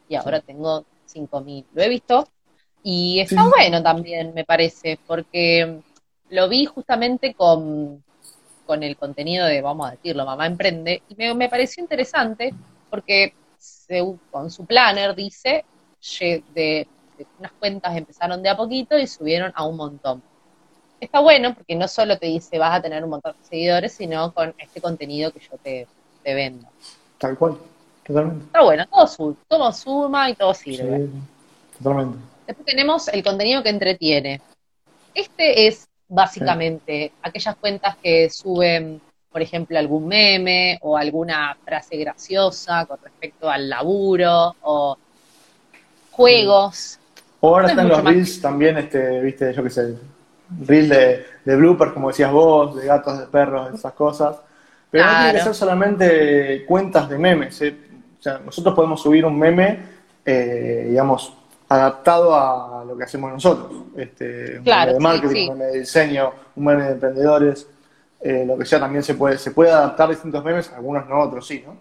[0.08, 1.66] y ahora tengo 5000.
[1.74, 2.28] Lo he visto
[2.84, 5.80] y está bueno también, me parece, porque
[6.30, 8.04] lo vi justamente con
[8.66, 12.54] con el contenido de, vamos a decirlo, Mamá Emprende, y me, pareció interesante
[12.90, 13.34] porque
[14.32, 15.66] con su planner dice,
[16.54, 16.88] de,
[17.40, 20.22] unas cuentas empezaron de a poquito y subieron a un montón.
[21.00, 24.34] Está bueno porque no solo te dice vas a tener un montón de seguidores, sino
[24.34, 25.88] con este contenido que yo te,
[26.24, 26.68] vendo.
[27.18, 27.58] Tal cual,
[28.06, 28.46] totalmente.
[28.46, 31.10] Está bueno, todo, suma, todo suma y todo sirve.
[31.78, 32.18] totalmente.
[32.48, 34.42] Después tenemos el contenido que entretiene.
[35.14, 42.86] Este es básicamente aquellas cuentas que suben, por ejemplo, algún meme o alguna frase graciosa
[42.86, 44.98] con respecto al laburo o
[46.12, 47.00] juegos.
[47.40, 49.96] O ahora están los reels también, este, viste, yo qué sé,
[50.66, 54.38] reels de, de bloopers, como decías vos, de gatos, de perros, esas cosas.
[54.92, 57.60] Pero no tiene que ser solamente cuentas de memes.
[57.64, 57.76] ¿eh?
[58.20, 59.80] O sea, nosotros podemos subir un meme,
[60.24, 61.34] eh, digamos,
[61.74, 63.72] adaptado a lo que hacemos nosotros.
[63.96, 67.68] Este, un meme de marketing, un meme de diseño, un meme de emprendedores,
[68.22, 71.46] eh, lo que sea también se puede, se puede adaptar distintos memes, algunos no, otros
[71.46, 71.76] sí, ¿no?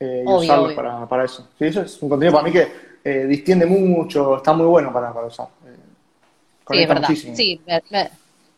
[0.00, 1.48] Eh, y usarlos Para, para, eso.
[1.58, 2.68] Sí, eso es un contenido para mí que
[3.04, 5.48] eh, distiende mucho, está muy bueno para, para usar.
[6.70, 7.08] sí, es verdad.
[7.08, 7.60] Sí,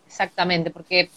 [0.07, 1.11] exactamente, porque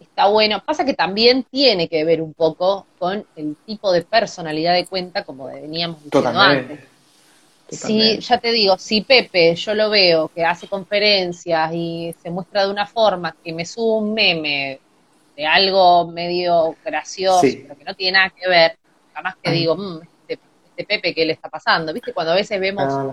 [0.00, 0.62] está bueno.
[0.64, 5.24] Pasa que también tiene que ver un poco con el tipo de personalidad de cuenta,
[5.24, 6.93] como veníamos diciendo antes
[7.68, 12.66] Sí, ya te digo, si Pepe yo lo veo que hace conferencias y se muestra
[12.66, 14.80] de una forma que me sube un meme
[15.36, 18.76] de algo medio gracioso, pero que no tiene nada que ver,
[19.12, 21.92] jamás que digo, mmm, este, este, Pepe, ¿qué le está pasando?
[21.92, 22.12] ¿Viste?
[22.12, 23.12] Cuando a veces vemos ah.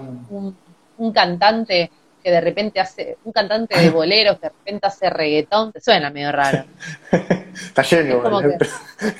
[0.98, 1.90] un, cantante
[2.24, 6.12] que de repente hace, un cantante de boleros que de repente hace reggaetón, te suena
[6.12, 6.66] medio raro.
[7.54, 8.22] está lleno.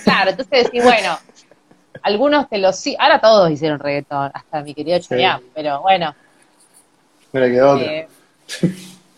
[0.04, 1.18] claro, entonces decís, bueno,
[2.04, 6.16] algunos te lo sí, ahora todos hicieron reggaetón, hasta mi querido Chayanne, pero bueno.
[7.82, 8.08] Eh,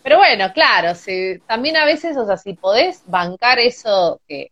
[0.02, 4.50] pero bueno, claro, si, también a veces, o sea, si podés bancar eso que,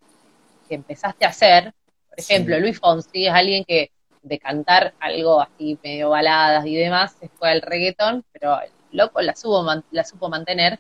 [0.69, 1.75] empezaste a hacer,
[2.09, 3.91] por ejemplo, Luis Fonsi es alguien que
[4.23, 9.21] de cantar algo así medio baladas y demás, se fue al reggaetón, pero el loco
[9.21, 10.79] la, supo, la supo mantener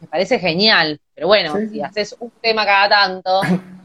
[0.00, 1.00] me parece genial.
[1.14, 3.40] Pero bueno, si haces un tema cada tanto,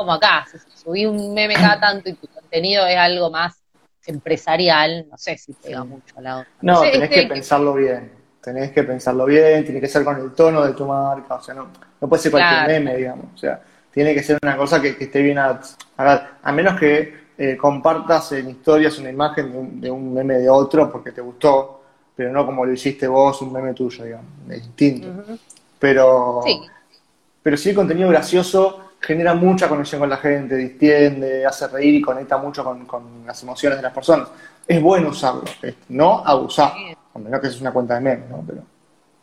[0.00, 3.60] como acá, si subís un meme cada tanto y tu contenido es algo más
[4.06, 6.50] empresarial, no sé si pega mucho a la otra.
[6.62, 8.10] No, tenés que pensarlo bien.
[8.40, 11.54] Tenés que pensarlo bien, tiene que ser con el tono de tu marca, o sea,
[11.54, 11.68] no,
[12.00, 13.26] no puede ser cualquier meme, digamos.
[13.34, 13.60] O sea,
[13.92, 15.60] tiene que ser una cosa que, esté bien a,
[15.98, 21.12] a, menos que eh, compartas en historias una imagen de un, meme de otro porque
[21.12, 21.82] te gustó,
[22.16, 25.08] pero no como lo hiciste vos, un meme tuyo, digamos, es distinto.
[25.78, 26.58] Pero sí.
[27.42, 32.02] pero sí el contenido gracioso genera mucha conexión con la gente, distiende, hace reír y
[32.02, 34.28] conecta mucho con, las emociones de las personas.
[34.66, 35.44] Es bueno usarlo,
[35.88, 36.72] no abusar,
[37.14, 38.44] a menos que seas una cuenta de memes, ¿no?
[38.46, 38.62] Pero...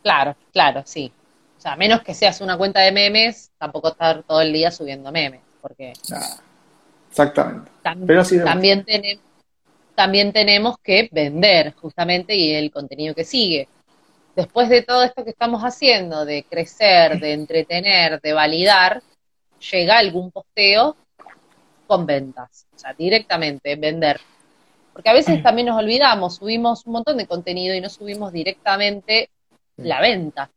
[0.02, 1.12] Claro, claro, sí.
[1.56, 4.70] O sea, a menos que seas una cuenta de memes, tampoco estar todo el día
[4.70, 5.92] subiendo memes, porque...
[7.10, 7.70] exactamente.
[7.82, 9.24] también, tenemos,
[9.94, 13.68] también tenemos que vender, justamente, y el contenido que sigue.
[14.36, 19.02] Después de todo esto que estamos haciendo, de crecer, de entretener, de validar,
[19.58, 20.96] llega algún posteo
[21.86, 24.20] con ventas, o sea, directamente, vender.
[24.92, 29.30] Porque a veces también nos olvidamos, subimos un montón de contenido y no subimos directamente
[29.76, 30.50] la venta.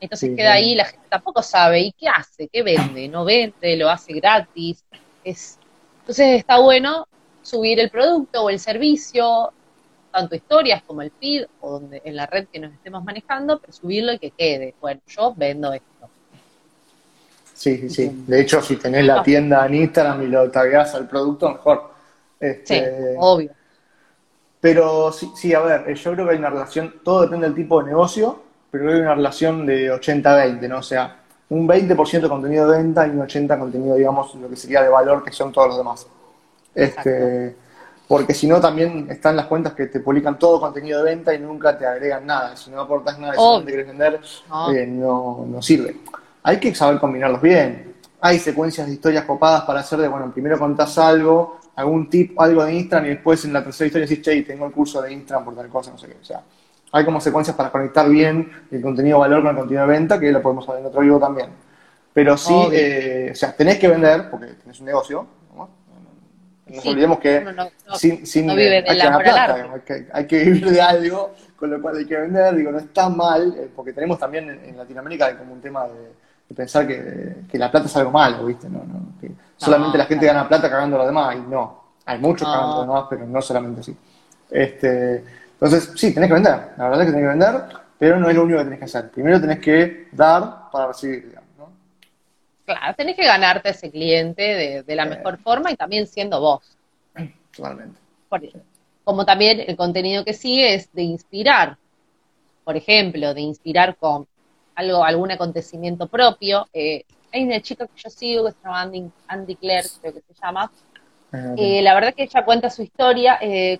[0.00, 2.48] Entonces queda ahí, la gente tampoco sabe, ¿y qué hace?
[2.48, 3.06] ¿Qué vende?
[3.08, 3.76] ¿No vende?
[3.76, 4.84] ¿Lo hace gratis?
[5.22, 5.58] Es...
[6.00, 7.06] Entonces está bueno
[7.42, 9.52] subir el producto o el servicio,
[10.10, 13.72] tanto historias como el feed o donde, en la red que nos estemos manejando, pero
[13.72, 14.74] subirlo y que quede.
[14.80, 16.10] Bueno, yo vendo esto.
[17.62, 18.24] Sí, sí, sí.
[18.26, 21.92] De hecho, si tenés la tienda en Instagram y lo tagueás al producto, mejor.
[22.40, 23.50] Este, sí, obvio.
[24.60, 27.80] Pero sí, sí, a ver, yo creo que hay una relación, todo depende del tipo
[27.80, 30.78] de negocio, pero hay una relación de 80-20, ¿no?
[30.78, 31.18] O sea,
[31.50, 35.22] un 20% contenido de venta y un 80% contenido, digamos, lo que sería de valor,
[35.22, 36.04] que son todos los demás.
[36.74, 37.54] Este,
[38.08, 41.38] porque si no, también están las cuentas que te publican todo contenido de venta y
[41.38, 42.56] nunca te agregan nada.
[42.56, 44.20] Si no aportas nada y solamente quieres vender,
[44.74, 46.00] eh, no, no sirve
[46.42, 47.94] hay que saber combinarlos bien.
[48.20, 52.64] Hay secuencias de historias copadas para hacer de, bueno, primero contás algo, algún tip, algo
[52.64, 55.44] de Instagram y después en la tercera historia decís, che, tengo el curso de Instagram
[55.44, 56.16] por tal cosa, no sé qué.
[56.20, 56.40] O sea,
[56.92, 60.30] hay como secuencias para conectar bien el contenido valor con el contenido de venta, que
[60.30, 61.48] lo podemos hacer en otro vivo también.
[62.12, 65.26] Pero sí, eh, o sea, tenés que vender, porque tenés un negocio,
[65.56, 65.68] ¿no?
[66.66, 67.44] nos olvidemos que
[67.94, 69.80] sin, sin hay, que plata,
[70.12, 73.54] hay, que, vivir de algo, con lo cual hay que vender, digo, no está mal,
[73.58, 76.12] eh, porque tenemos también en Latinoamérica como un tema de
[76.54, 78.68] pensar que, la plata es algo malo, ¿viste?
[78.68, 81.82] No, no, que solamente la gente gana plata cagando a los demás, y no.
[82.04, 83.96] Hay muchos cagando a los demás, pero no solamente así.
[84.50, 87.62] Este, entonces, sí, tenés que vender, la verdad es que tenés que vender,
[87.98, 89.10] pero no es lo único que tenés que hacer.
[89.10, 91.72] Primero tenés que dar para recibir, digamos, ¿no?
[92.64, 96.76] Claro, tenés que ganarte ese cliente de, la mejor forma y también siendo vos.
[97.54, 98.00] Totalmente.
[99.04, 101.76] como también el contenido que sigue es de inspirar.
[102.64, 104.26] Por ejemplo, de inspirar con
[104.74, 106.66] algo, algún acontecimiento propio.
[106.72, 108.90] Eh, hay una chica que yo sigo que se llama
[109.26, 110.70] Andy, Claire, creo que se llama.
[111.32, 113.38] Ah, eh, la verdad que ella cuenta su historia.
[113.40, 113.78] Eh,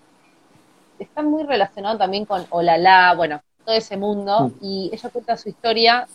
[0.98, 4.48] está muy relacionado también con Olala, bueno, todo ese mundo.
[4.48, 4.52] Mm.
[4.62, 6.06] Y ella cuenta su historia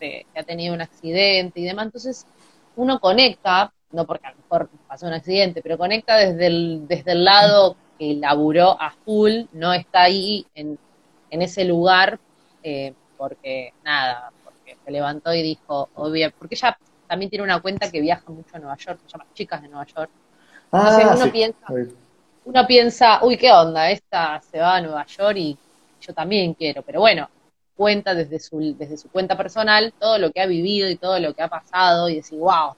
[0.00, 1.86] de que ha tenido un accidente y demás.
[1.86, 2.26] Entonces
[2.74, 7.12] uno conecta, no porque a lo mejor pasó un accidente, pero conecta desde el, desde
[7.12, 10.78] el lado que laburó a full, no está ahí en,
[11.30, 12.18] en ese lugar.
[12.62, 17.88] Eh, porque nada, porque se levantó y dijo, obvio, porque ella también tiene una cuenta
[17.88, 20.10] que viaja mucho a Nueva York, se llama Chicas de Nueva York.
[20.72, 21.66] Ah, Entonces uno piensa,
[22.44, 25.56] uno piensa, uy, qué onda, esta se va a Nueva York y
[26.00, 27.30] yo también quiero, pero bueno,
[27.76, 31.32] cuenta desde su, desde su cuenta personal todo lo que ha vivido y todo lo
[31.32, 32.74] que ha pasado y decir, wow.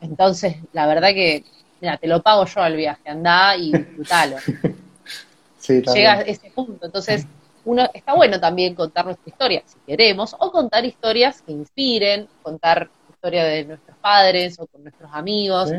[0.00, 1.44] Entonces, la verdad que,
[1.80, 4.36] mira, te lo pago yo al viaje, anda y disfrutalo.
[5.58, 6.86] sí, Llega a ese punto.
[6.86, 7.26] Entonces,
[7.64, 12.90] uno, está bueno también contar nuestra historia, si queremos, o contar historias que inspiren, contar
[13.10, 15.70] historia de nuestros padres o con nuestros amigos,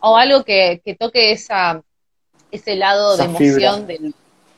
[0.00, 1.82] o algo que, toque esa,
[2.50, 4.14] ese lado de emoción del,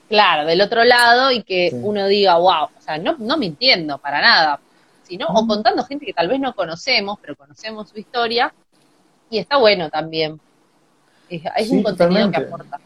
[0.09, 4.21] claro, del otro lado y que uno diga, wow, o sea, no, no mintiendo para
[4.21, 4.59] nada,
[5.05, 8.53] sino, o contando gente que tal vez no conocemos, pero conocemos su historia,
[9.31, 10.41] y está bueno también.
[11.29, 12.79] Es, un contenido que aporta.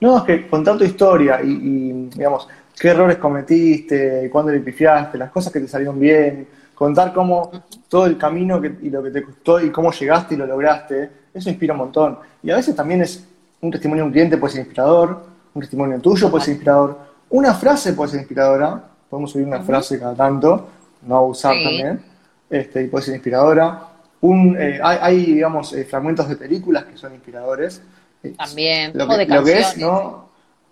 [0.00, 2.46] No, es que contar tu historia y digamos,
[2.78, 7.50] qué errores cometiste, cuándo le pifiaste, las cosas que te salieron bien, contar cómo
[7.88, 11.50] todo el camino y lo que te costó y cómo llegaste y lo lograste, eso
[11.50, 12.18] inspira un montón.
[12.42, 13.26] Y a veces también es
[13.60, 16.98] un testimonio de un cliente puede ser inspirador, un testimonio tuyo puede ser inspirador,
[17.30, 20.68] una frase puede ser inspiradora, podemos subir una frase cada tanto,
[21.02, 22.00] no abusar también,
[22.48, 23.88] este, y puede ser inspiradora.
[24.20, 27.82] Un, eh, hay, digamos, eh, fragmentos de películas que son inspiradores.
[28.36, 30.27] También, lo que, lo que es, ¿no?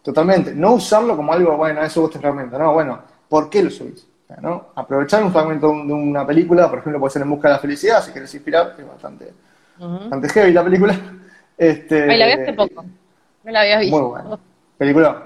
[0.06, 0.54] Totalmente.
[0.54, 2.56] No usarlo como algo, bueno, eso vos te fragmenta.
[2.56, 4.06] No, bueno, ¿por qué lo subís?
[4.40, 4.68] ¿no?
[4.76, 8.04] Aprovechar un fragmento de una película, por ejemplo, puede ser En Busca de la Felicidad,
[8.04, 9.32] si quieres inspirar, es bastante,
[9.76, 10.94] bastante heavy la película.
[11.58, 12.84] Este, la vi hace poco,
[13.44, 13.98] no la habías visto.
[13.98, 14.38] Muy buena.
[14.76, 15.22] Película.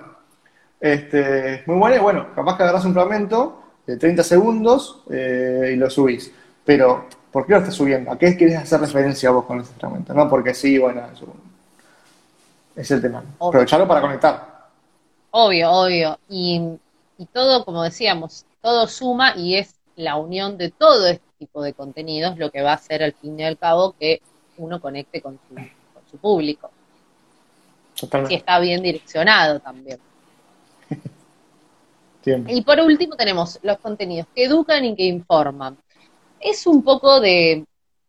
[0.78, 5.76] Este, muy buena y bueno, capaz que agarras un fragmento de 30 segundos eh, y
[5.76, 6.32] lo subís.
[6.64, 8.12] Pero, ¿por qué lo estás subiendo?
[8.12, 10.14] ¿A qué quieres hacer referencia vos con ese fragmento?
[10.14, 10.28] ¿No?
[10.28, 11.20] Porque sí, bueno, es,
[12.76, 13.24] es el tema.
[13.40, 14.49] Aprovecharlo para conectar.
[15.30, 16.18] Obvio, obvio.
[16.28, 16.60] Y,
[17.18, 21.72] y todo, como decíamos, todo suma y es la unión de todo este tipo de
[21.72, 24.20] contenidos lo que va a hacer al fin y al cabo que
[24.58, 26.70] uno conecte con su, con su público.
[27.98, 28.34] Totalmente.
[28.34, 29.98] Si está bien direccionado también.
[32.48, 35.78] Y por último tenemos los contenidos que educan y que informan.
[36.38, 37.64] Es un poco de,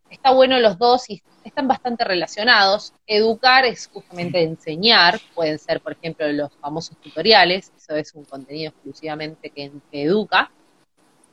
[0.10, 2.94] está bueno los dos y están bastante relacionados.
[3.08, 8.72] Educar es justamente enseñar, pueden ser por ejemplo los famosos tutoriales, eso es un contenido
[8.72, 10.52] exclusivamente que, educa,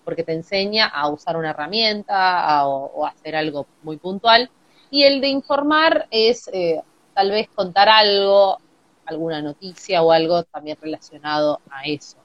[0.04, 4.50] porque te enseña a usar una herramienta o a hacer algo muy puntual.
[4.90, 6.80] Y el de informar es eh,
[7.14, 8.58] tal vez contar algo,
[9.04, 12.16] alguna noticia o algo también relacionado a eso.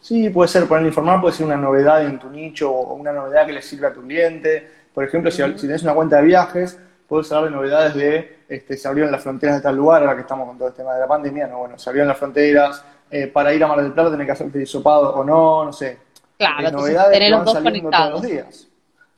[0.00, 3.46] Sí, puede ser, poner informar puede ser una novedad en tu nicho o una novedad
[3.46, 4.83] que le sirve a tu cliente.
[4.94, 6.78] Por ejemplo, si, si tienes una cuenta de viajes,
[7.08, 10.22] puedes hablar de novedades de este, se abrieron las fronteras de tal lugar, ahora que
[10.22, 13.26] estamos con todo el tema de la pandemia, no, bueno, se abrieron las fronteras, eh,
[13.26, 15.98] para ir a Mar del Plata tenés que hacerte disopado o no, no sé.
[16.36, 18.10] Claro, novedades tener los dos conectados.
[18.10, 18.68] todos los días.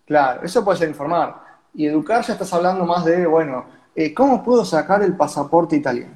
[0.05, 1.35] Claro, eso puede ser informar.
[1.75, 6.15] Y educar ya estás hablando más de, bueno, eh, ¿cómo puedo sacar el pasaporte italiano?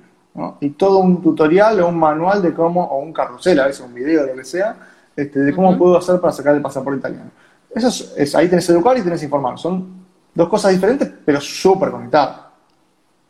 [0.60, 3.92] Y todo un tutorial o un manual de cómo, o un carrusel, a veces un
[3.92, 4.76] video, lo que sea,
[5.16, 7.30] este, de cómo puedo hacer para sacar el pasaporte italiano.
[7.74, 9.58] Eso es, ahí tenés educar y tenés informar.
[9.58, 12.40] Son dos cosas diferentes, pero súper conectadas.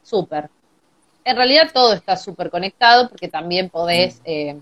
[0.03, 0.49] Súper.
[1.25, 4.23] En realidad todo está súper conectado porque también podés mm.
[4.25, 4.61] eh,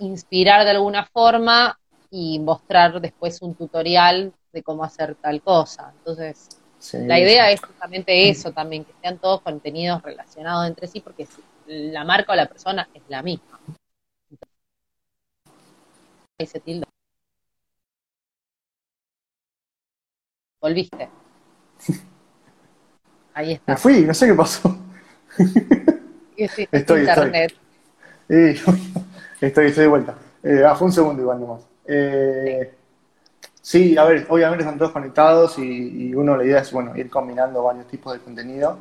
[0.00, 1.78] inspirar de alguna forma
[2.10, 5.92] y mostrar después un tutorial de cómo hacer tal cosa.
[5.98, 6.48] Entonces,
[6.92, 11.26] la idea es justamente eso también, que sean todos contenidos relacionados entre sí, porque
[11.66, 13.60] la marca o la persona es la misma.
[16.38, 16.86] Ahí se tilda.
[20.60, 21.08] Volviste.
[23.34, 23.72] Ahí está.
[23.72, 24.76] Me fui, no sé qué pasó.
[26.36, 27.54] estoy, internet.
[28.28, 28.80] Estoy.
[29.40, 30.14] estoy, estoy de vuelta.
[30.42, 31.62] Eh, ah, fue un segundo igual nomás.
[31.86, 32.74] Eh,
[33.60, 37.62] sí, a ver, obviamente están todos conectados y, uno la idea es, bueno, ir combinando
[37.62, 38.78] varios tipos de contenido.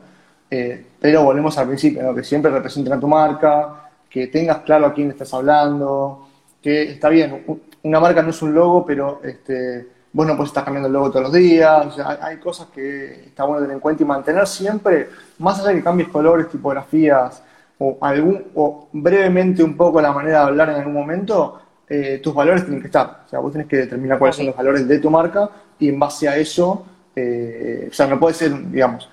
[0.52, 4.94] Eh, pero volvemos al principio, que siempre representen a tu marca, que tengas claro a
[4.94, 6.28] quién estás hablando,
[6.62, 7.46] que está bien,
[7.84, 11.12] una marca no es un logo, pero este, vos no puedes estar cambiando el logo
[11.12, 15.60] todos los días, hay, cosas que está bueno tener en cuenta y mantener siempre, más
[15.60, 17.44] allá de que cambies colores, tipografías,
[17.78, 22.34] o, algún, o brevemente un poco la manera de hablar en algún momento, eh, tus
[22.34, 23.24] valores tienen que estar.
[23.26, 26.00] O sea, vos tenés que determinar cuáles son los valores de tu marca y en
[26.00, 29.10] base a eso, eh, o sea, no puede ser, digamos,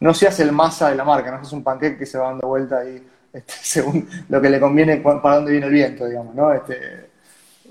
[0.00, 2.48] no seas el masa de la marca, no seas un panqueque que se va dando
[2.48, 6.52] vuelta ahí este, según lo que le conviene para dónde viene el viento, digamos, ¿no?
[6.52, 7.10] Este,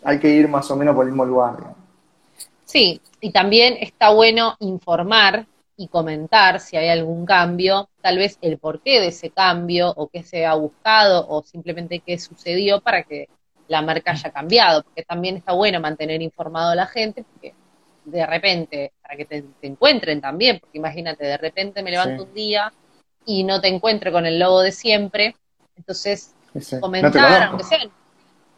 [0.04, 1.77] hay que ir más o menos por el mismo lugar, digamos.
[2.68, 8.58] Sí, y también está bueno informar y comentar si hay algún cambio, tal vez el
[8.58, 13.30] porqué de ese cambio o qué se ha buscado o simplemente qué sucedió para que
[13.70, 17.54] la marca haya cambiado, porque también está bueno mantener informado a la gente, porque
[18.04, 22.74] de repente, para que te, encuentren también, porque imagínate, de repente me levanto un día
[23.26, 25.38] y no te encuentro con el logo de siempre,
[25.78, 26.36] entonces
[26.82, 27.80] comentar, aunque sea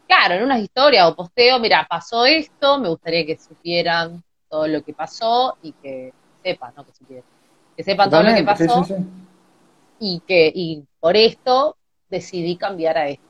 [0.09, 4.81] claro, en unas historias o posteo, mira, pasó esto, me gustaría que supieran todo lo
[4.81, 6.83] que pasó y que sepan, ¿no?
[6.83, 7.25] Que supieran.
[7.77, 8.85] Que sepan todo lo que pasó
[9.99, 11.75] y que y por esto
[12.09, 13.23] decidí cambiar a esto.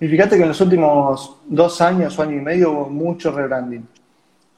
[0.00, 3.86] Y fíjate que en los últimos dos años o año y medio hubo mucho rebranding.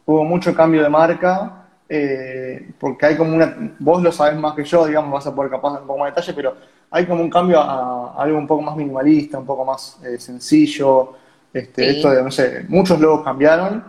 [0.06, 4.64] Hubo mucho cambio de marca, eh, porque hay como una, vos lo sabés más que
[4.64, 6.56] yo, digamos, vas a poder capaz un poco más de detalle, pero
[6.90, 11.14] hay como un cambio a, algo un poco más minimalista, un poco más eh, sencillo.
[11.52, 13.84] Este, Esto de, no sé, muchos logos cambiaron.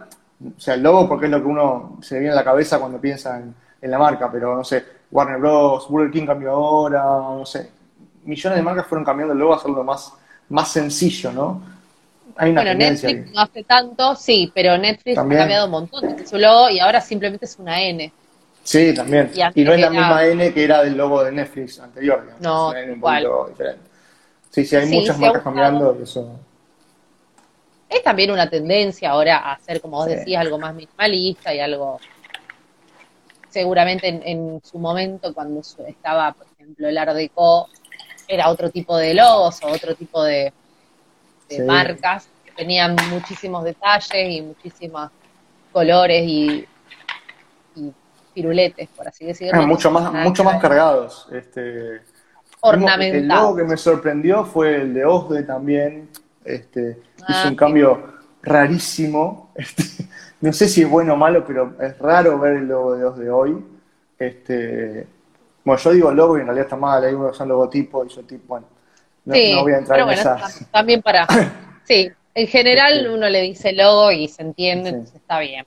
[0.58, 3.00] O sea, el logo porque es lo que uno se viene a la cabeza cuando
[3.00, 7.70] piensa en, la marca, pero no sé, Warner Bros., Burger King cambió ahora, no sé.
[8.24, 10.12] Millones de marcas fueron cambiando el logo a hacerlo más,
[10.50, 11.62] más sencillo, ¿no?
[12.36, 16.26] Hay una bueno, Netflix no hace tanto, sí, pero Netflix ha cambiado un montón de
[16.26, 18.12] su logo y ahora simplemente es una N.
[18.66, 19.32] Sí, también.
[19.54, 22.26] Y, no es la misma N que era del logo de Netflix anterior.
[22.40, 23.82] No, es un poquito diferente.
[24.50, 26.40] Sí, sí, hay muchas marcas cambiando eso.
[27.88, 32.00] Es también una tendencia ahora a hacer, como vos decías, algo más minimalista y algo.
[33.50, 37.70] Seguramente en, su momento, cuando estaba, por ejemplo, el Art Deco,
[38.28, 40.52] era otro tipo de logos o otro tipo de,
[41.68, 45.12] marcas que tenían muchísimos detalles y muchísimos
[45.72, 46.66] colores y,
[48.36, 49.60] piruletes, por así decirlo.
[49.60, 51.28] Ah, mucho más, mucho más cargados.
[51.32, 52.02] Este,
[52.60, 53.16] ornamentados.
[53.16, 56.10] El logo que me sorprendió fue el de Osde también.
[56.44, 58.14] Este, hizo ah, un cambio
[58.44, 59.46] rarísimo.
[59.56, 59.84] Este,
[60.42, 63.30] no sé si es bueno o malo, pero es raro ver el logo de Osde
[63.30, 63.66] hoy.
[64.20, 65.08] Este,
[65.64, 68.22] bueno, yo digo logo y en realidad está mal, hay unos son logotipos y yo
[68.24, 68.68] tipo, bueno,
[69.26, 70.38] no, voy a entrar en bueno,
[70.72, 71.26] También para,
[71.86, 75.66] sí, en general uno le dice logo y se entiende, entonces está bien.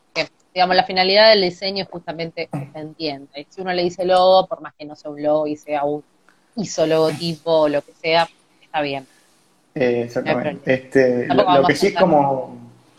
[0.59, 3.39] Digamos, la finalidad del diseño es justamente que se entienda.
[3.39, 5.85] Y si uno le dice logo, por más que no sea un logo y sea
[5.85, 6.03] un
[6.57, 8.29] hizo logotipo o lo que sea,
[8.61, 9.07] está bien.
[9.73, 10.61] Eh, exactamente.
[10.75, 12.59] este, lo, que sí es como,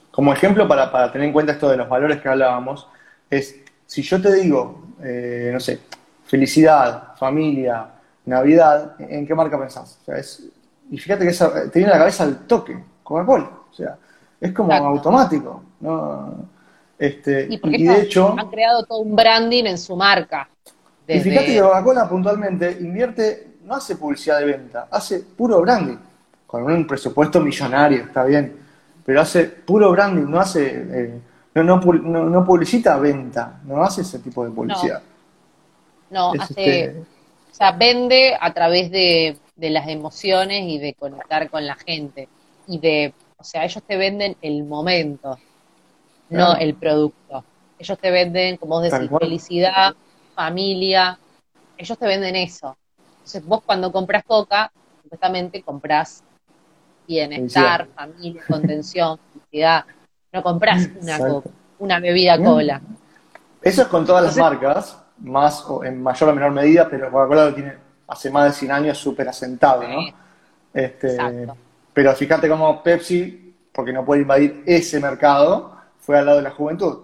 [0.10, 2.88] como ejemplo para, para, tener en cuenta esto de los valores que hablábamos,
[3.30, 5.82] es si yo te digo, eh, no sé,
[6.24, 7.88] felicidad, familia,
[8.24, 10.00] Navidad, ¿en qué marca pensás?
[10.90, 13.52] y fíjate que esa, te viene a la cabeza el toque, Coca-Cola.
[13.70, 13.98] O sea,
[14.40, 15.62] es como automático.
[15.82, 16.59] ¿no?
[17.00, 18.36] Este, y, de hecho.
[18.38, 20.50] Han creado todo un branding en su marca.
[21.08, 25.98] Y fíjate que Coca-Cola puntualmente invierte, no hace publicidad de venta, hace puro branding.
[26.46, 28.56] Con un presupuesto millonario, está bien.
[29.06, 30.68] Pero hace puro branding, no hace.
[30.68, 31.20] Eh,
[31.56, 35.02] no, no, publicita venta, no hace ese tipo de publicidad.
[36.10, 41.66] No, hace, este, o sea, vende a través de, las emociones y de conectar con
[41.66, 42.30] la gente.
[42.68, 45.38] Y de, o sea, ellos te venden el momento,
[46.30, 47.44] no el producto.
[47.78, 49.96] Ellos te venden, como vos decís, felicidad,
[50.36, 51.18] familia.
[51.78, 52.78] Ellos te venden eso.
[53.12, 54.72] Entonces vos cuando compras coca,
[55.04, 56.24] supuestamente compras
[57.08, 59.86] bienestar, familia, contención, felicidad.
[60.32, 61.50] No compras una coca,
[61.80, 62.82] una bebida cola.
[63.62, 67.46] Eso es con todas las marcas, más o en mayor o menor medida, pero Coca-Cola
[67.46, 67.74] lo tiene
[68.08, 70.00] hace más de 100 años súper asentado, ¿no?
[70.74, 71.18] Este,
[71.94, 75.79] pero fíjate cómo Pepsi, porque no puede invadir ese mercado,
[76.10, 77.02] fue al lado de la juventud.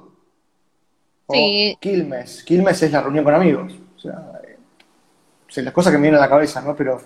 [1.28, 1.78] O sí.
[1.80, 2.44] Quilmes.
[2.44, 3.72] Quilmes es la reunión con amigos.
[3.96, 6.76] O sea, eh, las cosas que me vienen a la cabeza, ¿no?
[6.76, 7.00] Pero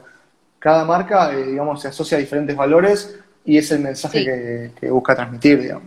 [0.59, 4.89] cada marca, eh, digamos, se asocia a diferentes valores y es el mensaje que, que
[4.89, 5.83] busca transmitir, digamos.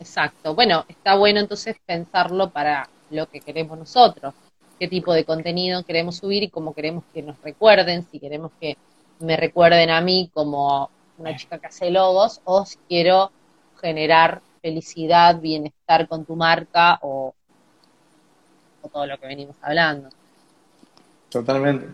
[0.00, 0.56] Exacto.
[0.56, 4.34] Bueno, está bueno entonces pensarlo para lo que queremos nosotros,
[4.80, 8.76] qué tipo de contenido queremos subir y cómo queremos que nos recuerden, si queremos que
[9.20, 13.30] me recuerden a mí como una chica que hace logos o si quiero
[13.80, 17.34] generar felicidad, bienestar con tu marca o,
[18.92, 20.08] todo lo que venimos hablando.
[21.28, 21.86] Totalmente.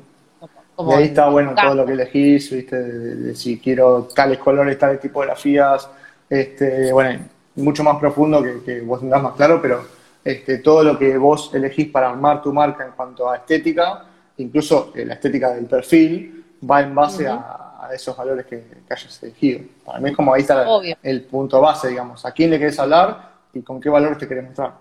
[0.79, 2.77] y ahí está bueno todo lo que elegís, ¿viste?
[2.77, 5.89] De, si quiero tales colores, tales tipografías,
[6.29, 7.25] este, bueno,
[7.57, 9.85] mucho más profundo que, que vos tendrás más claro, pero
[10.25, 14.05] este, todo lo que vos elegís para armar tu marca en cuanto a estética,
[14.37, 19.61] incluso eh, la estética del perfil, va en base a, esos valores que, hayas elegido.
[19.85, 20.65] Para mí es como ahí está
[21.03, 24.45] el punto base, digamos, a quién le querés hablar y con qué valores te querés
[24.45, 24.75] mostrar.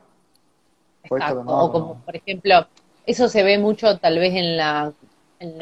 [1.10, 2.68] o como, por ejemplo,
[3.06, 4.94] eso se ve mucho tal vez en, la,
[5.40, 5.60] en,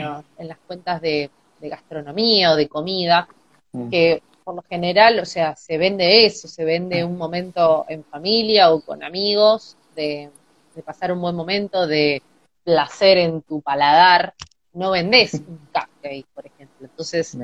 [0.47, 1.29] las cuentas de,
[1.59, 3.27] gastronomía o de comida,
[3.71, 3.89] mm.
[3.89, 8.71] que por lo general, o sea, se vende eso, se vende un momento en familia
[8.71, 10.29] o con amigos, de,
[10.85, 12.21] pasar un buen momento, de
[12.63, 14.33] placer en tu paladar.
[14.73, 16.87] No vendés un cupcake, por ejemplo.
[16.87, 17.37] Entonces,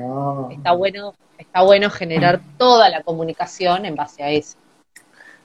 [0.50, 4.56] está bueno, está bueno generar toda la comunicación en base a eso.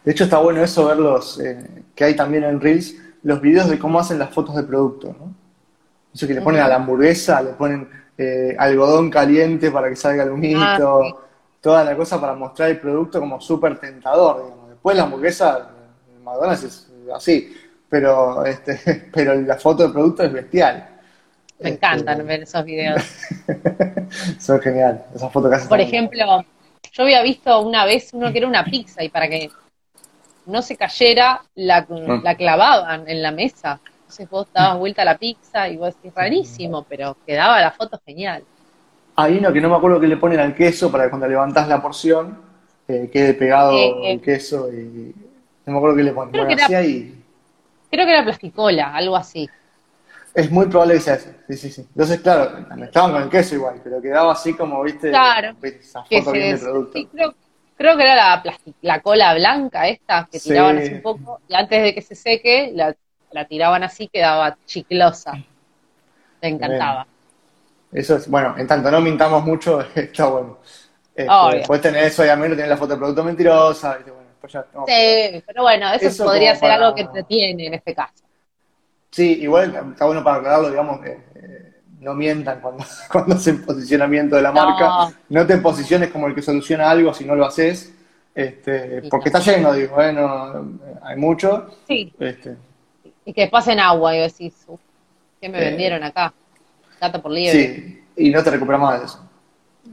[0.03, 3.79] De hecho, está bueno eso verlos, eh, que hay también en Reels, los videos de
[3.79, 5.33] cómo hacen las fotos de producto, ¿no?
[6.13, 10.23] Eso que le ponen a la hamburguesa, le ponen eh, algodón caliente para que salga
[10.23, 11.01] el humito.
[11.01, 11.17] Ah,
[11.59, 14.69] toda la cosa para mostrar el producto como súper tentador, digamos.
[14.69, 15.69] Después la hamburguesa
[16.23, 17.55] McDonald's es así,
[17.89, 20.92] pero este, pero la foto del producto es bestial.
[21.63, 23.01] Me encantan este, ver esos videos.
[24.39, 26.45] Son genial, esas fotos que Por ejemplo,
[26.91, 29.49] yo había visto una vez uno que era una pizza y para que
[30.45, 32.21] no se cayera, la, ah.
[32.23, 33.79] la clavaban en la mesa.
[34.01, 37.99] Entonces vos dabas vuelta a la pizza y vos decís rarísimo, pero quedaba la foto
[38.05, 38.43] genial.
[39.15, 41.67] Hay uno que no me acuerdo que le ponen al queso para que cuando levantás
[41.67, 42.37] la porción
[42.87, 45.15] eh, quede pegado eh, el queso y
[45.65, 46.31] no me acuerdo qué le ponen.
[46.31, 49.49] Creo, que era, creo que era plasticola, algo así.
[50.33, 51.81] Es muy probable que sea eso, sí, sí, sí.
[51.81, 56.31] Entonces, claro, estaban con el queso igual, pero quedaba así como, viste, claro, esa foto
[56.31, 56.99] bien de producto.
[57.77, 58.43] creo, que era la,
[58.81, 62.71] la cola blanca esta, que tiraban así un poco, y antes de que se seque,
[62.73, 62.95] la,
[63.31, 65.33] la tiraban así, quedaba chiclosa.
[66.39, 67.05] Te encantaba.
[67.91, 70.57] Eso es, bueno, en tanto no mintamos mucho, está bueno.
[71.15, 73.99] Este, después tener eso, obviamente, tener la foto de producto mentirosa.
[74.87, 78.22] sí, pero bueno, eso, podría ser algo que entretiene en este caso.
[79.13, 84.41] Sí, igual está bueno para aclararlo, digamos, eh, no mientan cuando, cuando hacen posicionamiento de
[84.41, 87.93] la marca, no te posiciones como el que soluciona algo si no lo haces,
[88.33, 91.67] este, porque está lleno, digo, bueno, hay mucho.
[91.87, 92.11] Sí.
[92.19, 92.55] Este.
[93.25, 94.65] Y que pasen agua y decís,
[95.39, 96.33] ¿qué me eh, vendieron acá?
[96.99, 97.51] Gato por liebre.
[97.51, 99.29] Sí, y no te recuperas más de eso.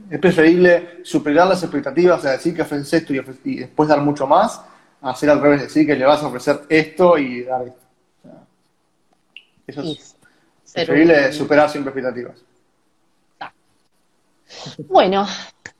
[0.09, 3.13] Es preferible superar las expectativas, o sea, decir que ofreces esto
[3.43, 4.61] y, después dar mucho más,
[4.99, 7.80] hacer al revés, decir que le vas a ofrecer esto y dar esto.
[9.71, 10.15] Eso es
[10.73, 12.37] preferible superar siempre expectativas.
[14.87, 15.25] Bueno,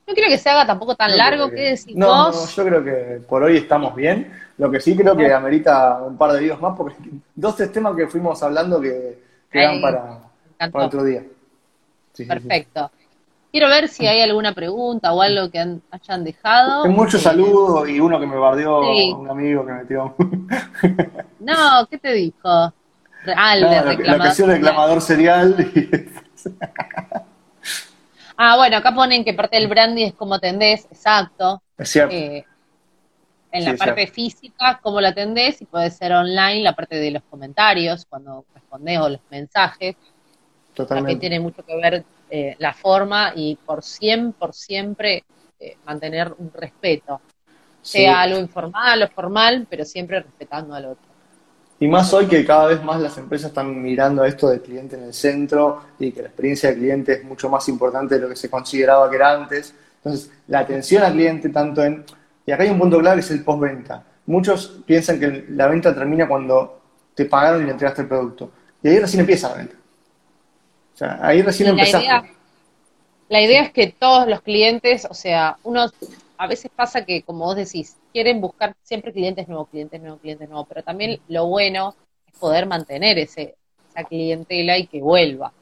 [0.07, 2.83] no quiero que se haga tampoco tan largo, que, ¿qué decís no, No, yo creo
[2.83, 4.31] que por hoy estamos bien.
[4.57, 6.95] Lo que sí creo que amerita un par de videos más, porque
[7.35, 9.19] dos temas que fuimos hablando que
[9.49, 10.19] quedan para,
[10.71, 11.23] para, otro día.
[12.27, 12.91] Perfecto.
[13.51, 16.85] Quiero ver si hay alguna pregunta o algo que hayan dejado.
[16.85, 18.79] Hay muchos saludos y uno que me bardeó,
[19.17, 20.15] un amigo que metió.
[21.39, 22.73] no, ¿qué te dijo?
[23.35, 24.39] Ah, el de reclamador.
[24.39, 25.55] La reclamador serial.
[28.37, 31.61] ah, bueno, acá ponen que parte del branding es cómo atendés, exacto.
[31.77, 32.15] Es cierto.
[32.15, 32.45] Eh,
[33.51, 37.23] en la parte física, cómo la atendés, y puede ser online, la parte de los
[37.23, 39.95] comentarios, cuando respondés o los mensajes.
[40.73, 41.19] Totalmente.
[41.19, 45.25] tiene mucho que ver eh, la forma y por siempre, por siempre
[45.59, 47.19] eh, mantener un respeto,
[47.81, 51.10] sea algo informal o formal, pero siempre respetando al otro.
[51.81, 55.03] Y más hoy que cada vez más las empresas están mirando esto del cliente en
[55.03, 58.37] el centro y que la experiencia del cliente es mucho más importante de lo que
[58.37, 59.75] se consideraba que era antes.
[59.97, 62.05] Entonces, la atención al cliente tanto en...
[62.45, 64.03] Y acá hay un punto clave que es el postventa.
[64.27, 66.79] Muchos piensan que la venta termina cuando
[67.13, 68.51] te pagaron y le entregaste el producto.
[68.81, 69.75] Y ahí recién empieza la venta
[71.21, 72.07] ahí recién empezaste.
[73.29, 75.85] la idea es que todos los clientes, o sea, uno
[76.37, 80.47] a veces pasa que, como vos decís, quieren buscar siempre clientes nuevos, clientes nuevos, clientes
[80.47, 81.95] nuevos, pero también lo bueno
[82.27, 85.53] es poder mantener esa clientela y que vuelva.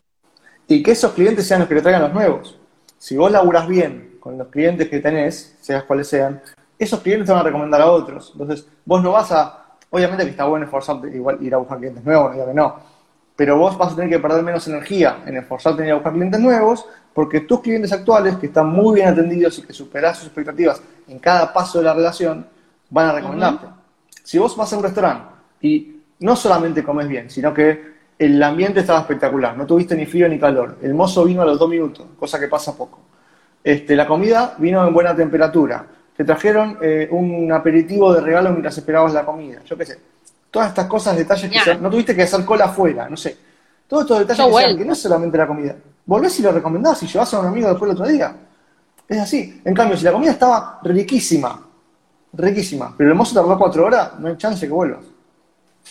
[0.68, 2.60] Y que esos clientes sean los que le traigan los nuevos.
[2.98, 6.42] Si vos laburás bien con los clientes que tenés, seas cuales sean,
[6.78, 8.32] esos clientes te van a recomendar a otros.
[8.34, 12.04] Entonces, vos no vas a, obviamente que está bueno esforzarte, igual ir a buscar clientes
[12.04, 12.76] nuevos, no que no,
[13.36, 16.14] pero vos vas a tener que perder menos energía en esforzarte en ir a buscar
[16.14, 16.86] clientes nuevos,
[17.20, 21.20] porque tus clientes actuales, que están muy bien atendidos y que superas sus expectativas en
[21.20, 22.48] cada paso de la relación,
[22.90, 23.66] van a recomendarte.
[24.24, 25.26] Si vos vas a un restaurante
[25.60, 30.30] y no solamente comes bien, sino que el ambiente estaba espectacular, no tuviste ni frío
[30.30, 33.02] ni calor, el mozo vino a los dos minutos, cosa que pasa poco.
[33.62, 38.78] Este, la comida vino en buena temperatura, te trajeron eh, un aperitivo de regalo mientras
[38.78, 40.00] esperabas la comida, yo qué sé
[40.52, 43.38] todas estas cosas, detalles que no tuviste que hacer cola afuera, no sé.
[43.88, 45.76] Todos estos detalles que, no es solamente la comida.
[46.10, 48.36] Volvés y lo recomendás y llevas a un amigo después el otro día.
[49.08, 49.62] Es así.
[49.64, 51.70] En cambio, si la comida estaba riquísima,
[52.34, 55.06] riquísima, pero el mozo tardó cuatro horas, no hay chance que vuelvas.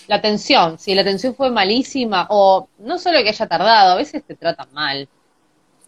[0.09, 4.25] La atención, si la atención fue malísima, o no solo que haya tardado, a veces
[4.25, 5.09] te tratan mal.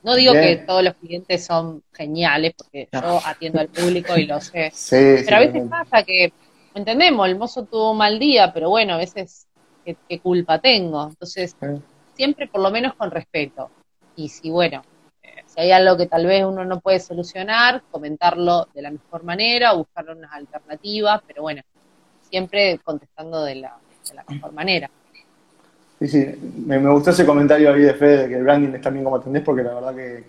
[0.04, 4.40] No digo que todos los clientes son geniales, porque yo atiendo al público y lo
[4.40, 4.72] sé.
[5.24, 6.32] pero a veces pasa que
[6.76, 9.48] entendemos, el mozo tuvo un mal día, pero bueno, a veces,
[9.84, 11.08] ¿qué, culpa tengo?
[11.08, 11.56] Entonces,
[12.14, 13.70] siempre por lo menos con respeto.
[14.16, 14.82] Y si, bueno,
[15.22, 19.24] eh, si hay algo que tal vez uno no puede solucionar, comentarlo de la mejor
[19.24, 21.62] manera, buscar unas alternativas, pero bueno,
[22.28, 23.76] siempre contestando de la,
[24.28, 24.90] mejor manera.
[25.98, 26.26] Sí, sí,
[26.66, 29.42] me, gustó ese comentario ahí de Fede de que el branding está bien como atendés,
[29.42, 30.24] porque la verdad que,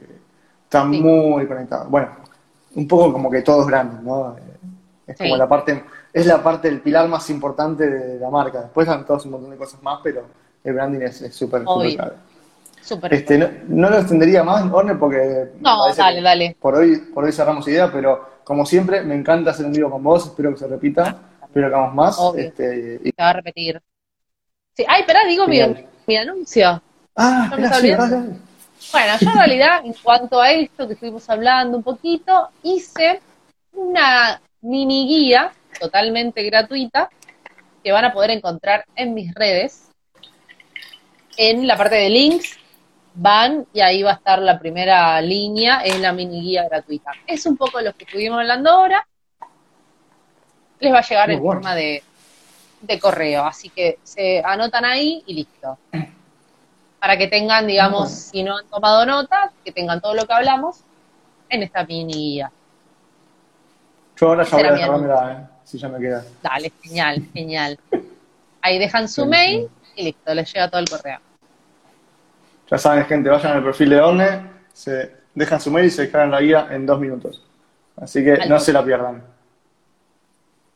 [0.64, 1.90] está muy conectado.
[1.90, 2.10] Bueno,
[2.76, 4.36] un poco como que todo es branding, ¿no?
[5.08, 8.62] Es como la parte es la parte del pilar más importante de la marca.
[8.62, 10.26] Después han todos un montón de cosas más, pero
[10.64, 12.14] el branding es súper clave.
[13.12, 16.58] Este, no, lo extendería más, Orne, porque no, dale, dale.
[16.60, 20.04] Por hoy, por hoy cerramos idea, pero como siempre, me encanta hacer un vivo con
[20.04, 22.20] vos, espero que se repita, espero que hagamos más.
[22.36, 23.82] Este, Se va a repetir.
[24.76, 24.84] Sí.
[24.88, 25.60] Ay, espera, digo mi,
[26.08, 26.82] mi, anuncio.
[27.16, 32.50] Ah, no Bueno, yo en realidad, en cuanto a esto que estuvimos hablando un poquito,
[32.64, 33.22] hice
[33.74, 37.10] una mini guía totalmente gratuita
[37.84, 39.88] que van a poder encontrar en mis redes.
[41.38, 42.61] En la parte de links
[43.14, 47.12] van y ahí va a estar la primera línea, es la mini guía gratuita.
[47.28, 49.08] Es un poco lo que estuvimos hablando ahora.
[50.80, 52.04] Les va a llegar en forma de,
[52.82, 55.78] de correo, así que se anotan ahí y listo.
[57.00, 60.82] Para que tengan, digamos, si no han tomado nota, que tengan todo lo que hablamos
[61.50, 62.52] en esta mini guía.
[64.20, 65.48] Yo ahora ya voy a dejarme ¿eh?
[65.64, 66.24] si ya me queda.
[66.42, 67.80] Dale, genial, genial.
[68.62, 71.20] Ahí dejan su mail y listo, les llega todo el correo.
[72.72, 76.32] Ya saben, gente, vayan al perfil de Orne, se dejan su mail y se dejan
[76.32, 77.44] la guía en dos minutos.
[77.98, 79.22] Así que no se la pierdan.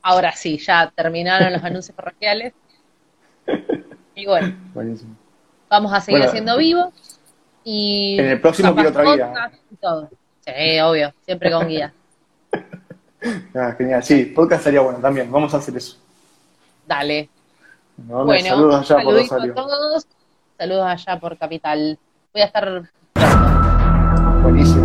[0.02, 2.54] Ahora sí, ya terminaron los anuncios parroquiales.
[4.14, 4.54] Y bueno,
[5.70, 6.94] vamos a seguir haciendo vivos.
[7.64, 9.52] Y en el próximo quiero otra guía.
[10.46, 11.94] Sí, obvio, siempre con guía.
[13.56, 15.98] ah, genial, sí, podcast estaría bueno también, vamos a hacer eso.
[16.86, 17.30] Dale.
[17.98, 19.54] bueno, saludos allá por Rosario.
[19.54, 20.08] todos.
[20.58, 22.00] Saludos allá por Capital.
[22.34, 22.90] Voy a estar
[24.42, 24.85] Buenísimo.